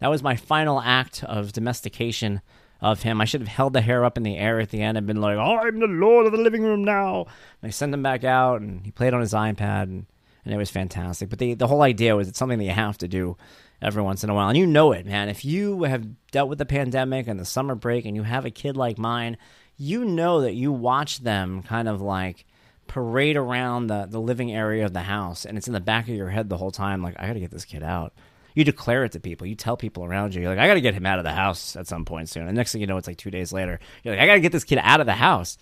That 0.01 0.11
was 0.11 0.23
my 0.23 0.35
final 0.35 0.81
act 0.81 1.23
of 1.25 1.53
domestication 1.53 2.41
of 2.81 3.03
him. 3.03 3.21
I 3.21 3.25
should 3.25 3.41
have 3.41 3.49
held 3.49 3.73
the 3.73 3.81
hair 3.81 4.05
up 4.05 4.17
in 4.17 4.25
the 4.25 4.37
air 4.37 4.59
at 4.59 4.71
the 4.71 4.83
end 4.83 4.99
and 4.99 5.07
been 5.07 5.21
like, 5.21 5.37
oh, 5.37 5.59
"I'm 5.59 5.79
the 5.79 5.87
Lord 5.87 6.27
of 6.27 6.33
the 6.33 6.39
living 6.39 6.63
room 6.63 6.83
now." 6.83 7.27
And 7.63 7.69
I 7.69 7.71
sent 7.71 7.95
him 7.95 8.03
back 8.03 8.25
out, 8.25 8.61
and 8.61 8.85
he 8.85 8.91
played 8.91 9.15
on 9.15 9.21
his 9.21 9.33
iPad, 9.33 9.85
and, 9.85 10.07
and 10.45 10.53
it 10.53 10.57
was 10.57 10.71
fantastic. 10.71 11.31
But 11.31 11.39
the 11.39 11.55
the 11.55 11.69
whole 11.69 11.83
idea 11.83 12.17
was 12.17 12.27
it's 12.27 12.39
something 12.39 12.59
that 12.59 12.65
you 12.65 12.73
have 12.73 12.99
to 12.99 13.09
do 13.09 13.37
every 13.83 14.03
once 14.03 14.25
in 14.25 14.31
a 14.31 14.35
while. 14.35 14.49
And 14.49 14.57
you 14.57 14.67
know 14.67 14.93
it, 14.93 15.05
man. 15.05 15.29
If 15.29 15.45
you 15.45 15.83
have 15.83 16.07
dealt 16.31 16.49
with 16.49 16.59
the 16.59 16.65
pandemic 16.65 17.27
and 17.27 17.39
the 17.39 17.45
summer 17.45 17.75
break 17.75 18.05
and 18.05 18.17
you 18.17 18.23
have 18.23 18.45
a 18.45 18.51
kid 18.51 18.77
like 18.77 18.99
mine, 18.99 19.37
you 19.77 20.05
know 20.05 20.43
that 20.43 20.55
you 20.55 20.73
watch 20.73 21.19
them 21.19 21.63
kind 21.63 21.89
of 21.89 22.01
like 22.01 22.47
parade 22.87 23.37
around 23.37 23.89
the, 23.89 24.07
the 24.09 24.21
living 24.21 24.53
area 24.53 24.85
of 24.85 24.93
the 24.93 25.01
house 25.01 25.45
and 25.45 25.57
it's 25.59 25.67
in 25.67 25.73
the 25.73 25.81
back 25.81 26.09
of 26.09 26.15
your 26.15 26.29
head 26.29 26.49
the 26.49 26.57
whole 26.57 26.71
time 26.71 27.03
like, 27.03 27.17
I 27.19 27.27
got 27.27 27.35
to 27.35 27.41
get 27.41 27.51
this 27.51 27.65
kid 27.65 27.83
out. 27.83 28.13
You 28.55 28.65
declare 28.65 29.05
it 29.05 29.13
to 29.13 29.21
people. 29.21 29.47
You 29.47 29.55
tell 29.55 29.79
people 29.79 30.05
around 30.05 30.35
you, 30.35 30.43
you're 30.43 30.51
like, 30.51 30.59
I 30.59 30.67
got 30.67 30.75
to 30.75 30.81
get 30.83 30.95
him 30.95 31.07
out 31.07 31.19
of 31.19 31.25
the 31.25 31.33
house 31.33 31.75
at 31.75 31.87
some 31.87 32.05
point 32.05 32.29
soon. 32.29 32.47
And 32.47 32.57
next 32.57 32.73
thing 32.73 32.83
you 32.83 32.87
know, 32.87 32.99
it's 32.99 33.07
like 33.07 33.17
two 33.17 33.31
days 33.31 33.53
later. 33.53 33.81
You're 34.05 34.15
like, 34.15 34.23
I 34.23 34.27
got 34.27 34.35
to 34.35 34.41
get 34.41 34.53
this 34.53 34.65
kid 34.65 34.79
out 34.83 35.01
of 35.01 35.07
the 35.07 35.15
house. 35.15 35.57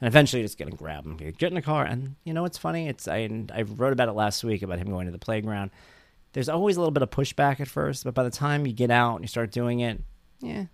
And 0.00 0.08
eventually, 0.08 0.40
you're 0.40 0.46
just 0.46 0.58
get 0.58 0.68
to 0.68 0.76
grab 0.76 1.06
him, 1.06 1.16
you 1.18 1.32
get 1.32 1.48
in 1.48 1.54
the 1.54 1.62
car, 1.62 1.86
and 1.86 2.16
you 2.24 2.34
know 2.34 2.42
what's 2.42 2.58
funny? 2.58 2.86
It's 2.86 3.08
I 3.08 3.30
I 3.50 3.62
wrote 3.62 3.94
about 3.94 4.10
it 4.10 4.12
last 4.12 4.44
week 4.44 4.60
about 4.60 4.78
him 4.78 4.90
going 4.90 5.06
to 5.06 5.12
the 5.12 5.18
playground 5.18 5.70
there's 6.36 6.50
always 6.50 6.76
a 6.76 6.80
little 6.80 6.92
bit 6.92 7.02
of 7.02 7.08
pushback 7.08 7.60
at 7.60 7.66
first, 7.66 8.04
but 8.04 8.12
by 8.12 8.22
the 8.22 8.28
time 8.28 8.66
you 8.66 8.74
get 8.74 8.90
out 8.90 9.14
and 9.14 9.24
you 9.24 9.26
start 9.26 9.50
doing 9.50 9.80
it, 9.80 10.02
yeah, 10.40 10.66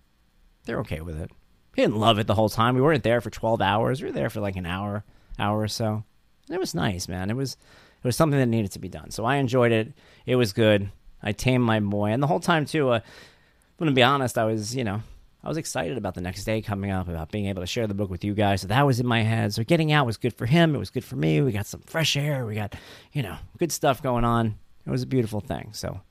they're 0.65 0.79
okay 0.79 0.99
with 0.99 1.17
it. 1.17 1.31
He 1.73 1.81
didn't 1.81 1.95
love 1.95 2.19
it 2.19 2.27
the 2.27 2.35
whole 2.35 2.49
time. 2.49 2.75
We 2.75 2.81
weren't 2.81 3.03
there 3.03 3.21
for 3.21 3.29
12 3.29 3.61
hours. 3.61 4.01
We 4.01 4.09
were 4.09 4.13
there 4.13 4.29
for 4.29 4.41
like 4.41 4.57
an 4.57 4.65
hour, 4.65 5.05
hour 5.39 5.61
or 5.61 5.69
so. 5.69 6.03
And 6.47 6.55
it 6.55 6.59
was 6.59 6.75
nice, 6.75 7.07
man. 7.07 7.29
It 7.29 7.37
was 7.37 7.53
it 7.53 8.05
was 8.05 8.17
something 8.17 8.37
that 8.37 8.47
needed 8.47 8.73
to 8.73 8.79
be 8.79 8.89
done. 8.89 9.11
So 9.11 9.23
I 9.23 9.37
enjoyed 9.37 9.71
it. 9.71 9.93
It 10.25 10.35
was 10.35 10.51
good. 10.51 10.91
I 11.21 11.31
tamed 11.31 11.63
my 11.63 11.79
boy, 11.79 12.07
and 12.07 12.21
the 12.21 12.27
whole 12.27 12.41
time 12.41 12.65
too. 12.65 12.89
Uh, 12.89 12.95
I'm 12.95 13.79
gonna 13.79 13.93
be 13.93 14.03
honest. 14.03 14.37
I 14.37 14.43
was, 14.43 14.75
you 14.75 14.83
know, 14.83 15.01
I 15.45 15.47
was 15.47 15.55
excited 15.55 15.97
about 15.97 16.13
the 16.13 16.19
next 16.19 16.43
day 16.43 16.61
coming 16.61 16.91
up, 16.91 17.07
about 17.07 17.31
being 17.31 17.45
able 17.45 17.61
to 17.61 17.67
share 17.67 17.87
the 17.87 17.93
book 17.93 18.09
with 18.09 18.25
you 18.25 18.33
guys. 18.33 18.59
So 18.59 18.67
that 18.67 18.85
was 18.85 18.99
in 18.99 19.07
my 19.07 19.21
head. 19.21 19.53
So 19.53 19.63
getting 19.63 19.93
out 19.93 20.05
was 20.05 20.17
good 20.17 20.33
for 20.33 20.45
him. 20.45 20.75
It 20.75 20.79
was 20.79 20.89
good 20.89 21.05
for 21.05 21.15
me. 21.15 21.39
We 21.41 21.53
got 21.53 21.67
some 21.67 21.83
fresh 21.85 22.17
air. 22.17 22.45
We 22.45 22.55
got, 22.55 22.75
you 23.13 23.23
know, 23.23 23.37
good 23.57 23.71
stuff 23.71 24.03
going 24.03 24.25
on. 24.25 24.55
It 24.85 24.89
was 24.89 25.03
a 25.03 25.07
beautiful 25.07 25.39
thing. 25.39 25.69
So 25.73 26.01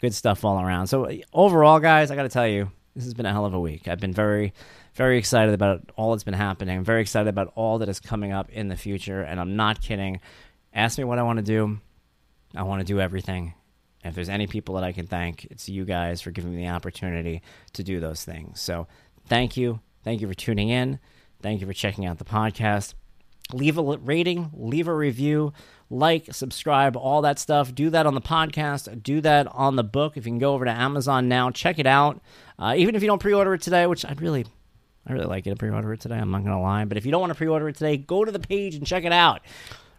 good 0.00 0.14
stuff 0.14 0.44
all 0.44 0.60
around. 0.60 0.86
So 0.86 1.10
overall, 1.32 1.80
guys, 1.80 2.10
I 2.10 2.16
got 2.16 2.22
to 2.24 2.28
tell 2.28 2.46
you, 2.46 2.70
this 2.94 3.04
has 3.04 3.14
been 3.14 3.26
a 3.26 3.32
hell 3.32 3.44
of 3.44 3.54
a 3.54 3.60
week. 3.60 3.88
I've 3.88 4.00
been 4.00 4.12
very, 4.12 4.52
very 4.94 5.18
excited 5.18 5.54
about 5.54 5.90
all 5.96 6.12
that's 6.12 6.24
been 6.24 6.34
happening. 6.34 6.78
I'm 6.78 6.84
very 6.84 7.00
excited 7.00 7.28
about 7.28 7.52
all 7.56 7.78
that 7.78 7.88
is 7.88 8.00
coming 8.00 8.32
up 8.32 8.50
in 8.50 8.68
the 8.68 8.76
future, 8.76 9.22
and 9.22 9.40
I'm 9.40 9.56
not 9.56 9.82
kidding. 9.82 10.20
Ask 10.72 10.98
me 10.98 11.04
what 11.04 11.18
I 11.18 11.22
want 11.22 11.38
to 11.38 11.44
do. 11.44 11.80
I 12.54 12.62
want 12.62 12.80
to 12.80 12.86
do 12.86 13.00
everything. 13.00 13.54
And 14.02 14.10
if 14.10 14.14
there's 14.14 14.28
any 14.28 14.46
people 14.46 14.76
that 14.76 14.84
I 14.84 14.92
can 14.92 15.06
thank, 15.06 15.46
it's 15.46 15.68
you 15.68 15.84
guys 15.84 16.20
for 16.20 16.30
giving 16.30 16.54
me 16.54 16.62
the 16.62 16.68
opportunity 16.68 17.42
to 17.72 17.82
do 17.82 17.98
those 17.98 18.24
things. 18.24 18.60
So 18.60 18.86
thank 19.26 19.56
you. 19.56 19.80
Thank 20.04 20.20
you 20.20 20.28
for 20.28 20.34
tuning 20.34 20.68
in. 20.68 21.00
Thank 21.42 21.60
you 21.60 21.66
for 21.66 21.72
checking 21.72 22.06
out 22.06 22.18
the 22.18 22.24
podcast. 22.24 22.94
Leave 23.52 23.76
a 23.76 23.82
rating, 23.82 24.50
leave 24.54 24.88
a 24.88 24.94
review, 24.94 25.52
like, 25.94 26.34
subscribe, 26.34 26.96
all 26.96 27.22
that 27.22 27.38
stuff. 27.38 27.74
Do 27.74 27.90
that 27.90 28.06
on 28.06 28.14
the 28.14 28.20
podcast. 28.20 29.02
Do 29.02 29.20
that 29.20 29.46
on 29.46 29.76
the 29.76 29.84
book. 29.84 30.16
If 30.16 30.26
you 30.26 30.32
can 30.32 30.38
go 30.38 30.54
over 30.54 30.64
to 30.64 30.70
Amazon 30.70 31.28
now, 31.28 31.50
check 31.50 31.78
it 31.78 31.86
out. 31.86 32.20
Uh, 32.58 32.74
even 32.76 32.94
if 32.94 33.02
you 33.02 33.06
don't 33.06 33.20
pre-order 33.20 33.54
it 33.54 33.62
today, 33.62 33.86
which 33.86 34.04
I'd 34.04 34.20
really, 34.20 34.44
I 35.06 35.12
really 35.12 35.26
like 35.26 35.46
it 35.46 35.50
to 35.50 35.56
pre-order 35.56 35.92
it 35.92 36.00
today. 36.00 36.16
I'm 36.16 36.30
not 36.30 36.44
gonna 36.44 36.60
lie, 36.60 36.84
but 36.84 36.98
if 36.98 37.06
you 37.06 37.12
don't 37.12 37.20
want 37.20 37.30
to 37.30 37.36
pre-order 37.36 37.68
it 37.68 37.76
today, 37.76 37.96
go 37.96 38.24
to 38.24 38.32
the 38.32 38.40
page 38.40 38.74
and 38.74 38.86
check 38.86 39.04
it 39.04 39.12
out. 39.12 39.40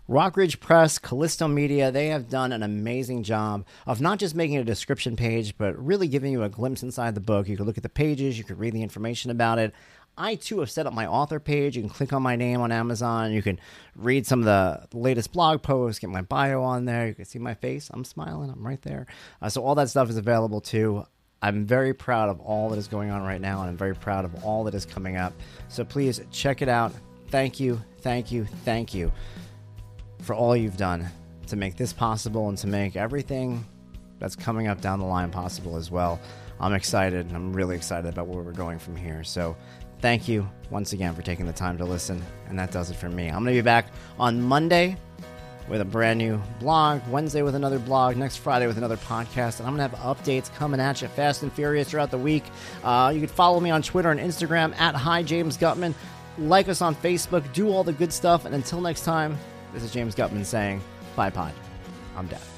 Rockridge 0.07 0.59
Press, 0.59 0.99
Callisto 0.99 1.47
Media, 1.47 1.89
they 1.91 2.09
have 2.09 2.29
done 2.29 2.51
an 2.51 2.61
amazing 2.61 3.23
job 3.23 3.65
of 3.87 4.01
not 4.01 4.19
just 4.19 4.35
making 4.35 4.57
a 4.57 4.63
description 4.63 5.15
page, 5.15 5.57
but 5.57 5.83
really 5.83 6.07
giving 6.07 6.31
you 6.31 6.43
a 6.43 6.49
glimpse 6.49 6.83
inside 6.83 7.15
the 7.15 7.21
book. 7.21 7.47
You 7.49 7.57
can 7.57 7.65
look 7.65 7.77
at 7.77 7.83
the 7.83 7.89
pages, 7.89 8.37
you 8.37 8.43
can 8.43 8.57
read 8.59 8.73
the 8.73 8.83
information 8.83 9.31
about 9.31 9.57
it. 9.57 9.73
I 10.17 10.35
too 10.35 10.59
have 10.59 10.71
set 10.71 10.87
up 10.87 10.93
my 10.93 11.07
author 11.07 11.39
page. 11.39 11.75
You 11.75 11.83
can 11.83 11.89
click 11.89 12.13
on 12.13 12.21
my 12.21 12.35
name 12.35 12.61
on 12.61 12.71
Amazon. 12.71 13.31
You 13.33 13.41
can 13.41 13.59
read 13.95 14.25
some 14.25 14.39
of 14.39 14.45
the 14.45 14.97
latest 14.97 15.33
blog 15.33 15.61
posts, 15.61 15.99
get 15.99 16.09
my 16.09 16.21
bio 16.21 16.63
on 16.63 16.85
there. 16.85 17.07
You 17.07 17.13
can 17.13 17.25
see 17.25 17.39
my 17.39 17.53
face. 17.53 17.89
I'm 17.93 18.05
smiling. 18.05 18.49
I'm 18.49 18.65
right 18.65 18.81
there. 18.81 19.07
Uh, 19.41 19.49
so 19.49 19.63
all 19.63 19.75
that 19.75 19.89
stuff 19.89 20.09
is 20.09 20.17
available 20.17 20.61
too. 20.61 21.05
I'm 21.41 21.65
very 21.65 21.93
proud 21.93 22.29
of 22.29 22.39
all 22.39 22.69
that 22.69 22.77
is 22.77 22.87
going 22.87 23.11
on 23.11 23.21
right 23.21 23.41
now, 23.41 23.61
and 23.61 23.69
I'm 23.69 23.77
very 23.77 23.93
proud 23.93 24.25
of 24.25 24.43
all 24.43 24.63
that 24.63 24.73
is 24.73 24.85
coming 24.85 25.17
up. 25.17 25.33
So 25.67 25.83
please 25.83 26.21
check 26.31 26.61
it 26.61 26.69
out. 26.69 26.93
Thank 27.29 27.59
you, 27.59 27.81
thank 27.99 28.31
you, 28.31 28.45
thank 28.63 28.93
you 28.93 29.11
for 30.21 30.33
all 30.33 30.55
you've 30.55 30.77
done 30.77 31.07
to 31.47 31.55
make 31.55 31.75
this 31.75 31.93
possible 31.93 32.49
and 32.49 32.57
to 32.59 32.67
make 32.67 32.95
everything 32.95 33.63
that's 34.19 34.35
coming 34.35 34.67
up 34.67 34.81
down 34.81 34.99
the 34.99 35.05
line 35.05 35.29
possible 35.29 35.75
as 35.75 35.91
well. 35.91 36.19
I'm 36.59 36.73
excited. 36.73 37.31
I'm 37.33 37.53
really 37.53 37.75
excited 37.75 38.07
about 38.07 38.27
where 38.27 38.41
we're 38.41 38.53
going 38.53 38.79
from 38.79 38.95
here. 38.95 39.23
So, 39.23 39.55
thank 40.01 40.27
you 40.27 40.47
once 40.69 40.93
again 40.93 41.13
for 41.15 41.21
taking 41.21 41.45
the 41.45 41.53
time 41.53 41.77
to 41.77 41.85
listen. 41.85 42.21
And 42.47 42.57
that 42.59 42.71
does 42.71 42.89
it 42.89 42.95
for 42.95 43.09
me. 43.09 43.27
I'm 43.27 43.43
going 43.43 43.55
to 43.55 43.61
be 43.61 43.61
back 43.61 43.87
on 44.19 44.41
Monday 44.41 44.97
with 45.67 45.81
a 45.81 45.85
brand 45.85 46.19
new 46.19 46.41
blog, 46.59 47.01
Wednesday 47.09 47.41
with 47.41 47.55
another 47.55 47.79
blog, 47.79 48.17
next 48.17 48.37
Friday 48.37 48.67
with 48.67 48.77
another 48.77 48.97
podcast. 48.97 49.59
And 49.59 49.67
I'm 49.67 49.75
going 49.75 49.89
to 49.89 49.95
have 49.97 50.17
updates 50.17 50.53
coming 50.55 50.79
at 50.79 51.01
you 51.01 51.07
fast 51.07 51.43
and 51.43 51.51
furious 51.51 51.89
throughout 51.89 52.11
the 52.11 52.17
week. 52.17 52.43
Uh, 52.83 53.11
you 53.13 53.19
can 53.19 53.29
follow 53.29 53.59
me 53.59 53.71
on 53.71 53.81
Twitter 53.81 54.11
and 54.11 54.19
Instagram 54.19 54.75
at 54.77 54.95
Hi 54.95 55.23
James 55.23 55.57
Guttman. 55.57 55.93
Like 56.37 56.67
us 56.69 56.81
on 56.81 56.95
Facebook. 56.95 57.51
Do 57.53 57.69
all 57.69 57.83
the 57.83 57.93
good 57.93 58.11
stuff. 58.11 58.45
And 58.45 58.53
until 58.53 58.81
next 58.81 59.05
time, 59.05 59.37
this 59.73 59.83
is 59.83 59.91
James 59.91 60.13
Gutman 60.15 60.45
saying, 60.45 60.81
Bye, 61.15 61.29
Pod. 61.29 61.53
I'm 62.17 62.27
dead. 62.27 62.54